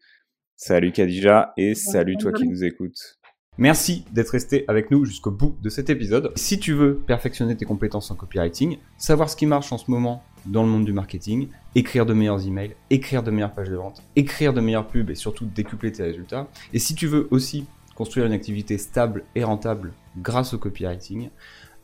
Salut 0.56 0.92
Khadija 0.92 1.52
et 1.56 1.74
salut 1.74 2.16
toi 2.16 2.32
qui 2.32 2.46
nous 2.46 2.64
écoutes. 2.64 3.18
Merci 3.58 4.04
d'être 4.12 4.30
resté 4.30 4.64
avec 4.68 4.90
nous 4.90 5.06
jusqu'au 5.06 5.30
bout 5.30 5.56
de 5.62 5.70
cet 5.70 5.88
épisode. 5.88 6.30
Si 6.36 6.58
tu 6.58 6.74
veux 6.74 6.98
perfectionner 6.98 7.56
tes 7.56 7.64
compétences 7.64 8.10
en 8.10 8.14
copywriting, 8.14 8.76
savoir 8.98 9.30
ce 9.30 9.36
qui 9.36 9.46
marche 9.46 9.72
en 9.72 9.78
ce 9.78 9.90
moment 9.90 10.22
dans 10.44 10.62
le 10.62 10.68
monde 10.68 10.84
du 10.84 10.92
marketing, 10.92 11.48
écrire 11.74 12.04
de 12.04 12.12
meilleurs 12.12 12.46
emails, 12.46 12.76
écrire 12.90 13.22
de 13.22 13.30
meilleures 13.30 13.54
pages 13.54 13.70
de 13.70 13.76
vente, 13.76 14.02
écrire 14.14 14.52
de 14.52 14.60
meilleures 14.60 14.86
pubs 14.86 15.08
et 15.08 15.14
surtout 15.14 15.46
décupler 15.46 15.90
tes 15.90 16.02
résultats. 16.02 16.48
Et 16.74 16.78
si 16.78 16.94
tu 16.94 17.06
veux 17.06 17.28
aussi 17.30 17.64
construire 17.96 18.26
une 18.26 18.32
activité 18.32 18.78
stable 18.78 19.24
et 19.34 19.42
rentable 19.42 19.92
grâce 20.18 20.54
au 20.54 20.58
copywriting, 20.58 21.30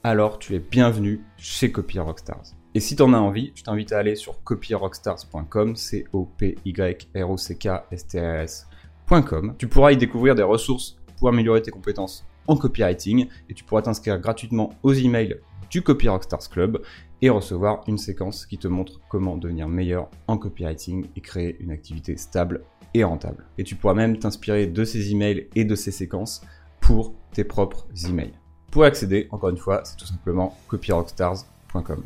alors 0.05 0.39
tu 0.39 0.55
es 0.55 0.61
bienvenu 0.61 1.25
chez 1.39 1.73
Copy 1.73 1.99
Rockstars. 1.99 2.53
Et 2.75 2.81
si 2.81 2.95
tu 2.97 3.03
en 3.03 3.13
as 3.15 3.19
envie, 3.19 3.53
je 3.55 3.65
t'invite 3.65 3.93
à 3.93 3.99
aller 3.99 4.15
sur 4.15 4.43
copyrockstars.com, 4.45 5.75
c 5.75 6.05
o 6.13 6.29
p 6.37 6.57
y 6.65 6.73
r 7.15 7.31
o 7.31 7.37
c 7.37 7.57
k 7.57 7.69
s 7.91 8.07
t 8.07 8.19
s.com. 8.19 9.55
Tu 9.59 9.69
pourras 9.69 9.93
y 9.93 9.97
découvrir 9.97 10.35
des 10.35 10.43
ressources 10.43 10.97
pour 11.19 11.29
améliorer 11.29 11.63
tes 11.63 11.71
compétences 11.71 12.27
en 12.47 12.57
copywriting 12.57 13.29
et 13.49 13.55
tu 13.55 13.65
pourras 13.65 13.83
t'inscrire 13.83 14.19
gratuitement 14.19 14.71
aux 14.83 14.93
emails 14.93 15.41
du 15.71 15.83
Copy 15.83 16.09
Rockstars 16.09 16.51
Club 16.51 16.83
et 17.23 17.31
recevoir 17.31 17.85
une 17.87 17.99
séquence 17.99 18.45
qui 18.45 18.59
te 18.59 18.69
montre 18.69 19.01
comment 19.09 19.39
devenir 19.39 19.69
meilleur 19.69 20.11
en 20.27 20.37
copywriting 20.37 21.07
et 21.17 21.21
créer 21.21 21.57
une 21.61 21.71
activité 21.71 22.17
stable 22.17 22.65
et 22.95 23.05
rentable. 23.05 23.45
Et 23.59 23.65
tu 23.65 23.75
pourras 23.75 23.95
même 23.95 24.19
t'inspirer 24.19 24.67
de 24.67 24.85
ces 24.85 25.11
emails 25.11 25.49
et 25.55 25.65
de 25.65 25.75
ces 25.75 25.91
séquences 25.91 26.43
pour 26.81 27.15
tes 27.33 27.45
propres 27.45 27.87
emails. 28.09 28.33
Pour 28.71 28.85
accéder, 28.85 29.29
encore 29.31 29.51
une 29.51 29.59
fois, 29.59 29.83
c'est 29.85 29.97
tout 29.97 30.07
simplement 30.07 30.57
copyrockstars.com. 30.69 32.05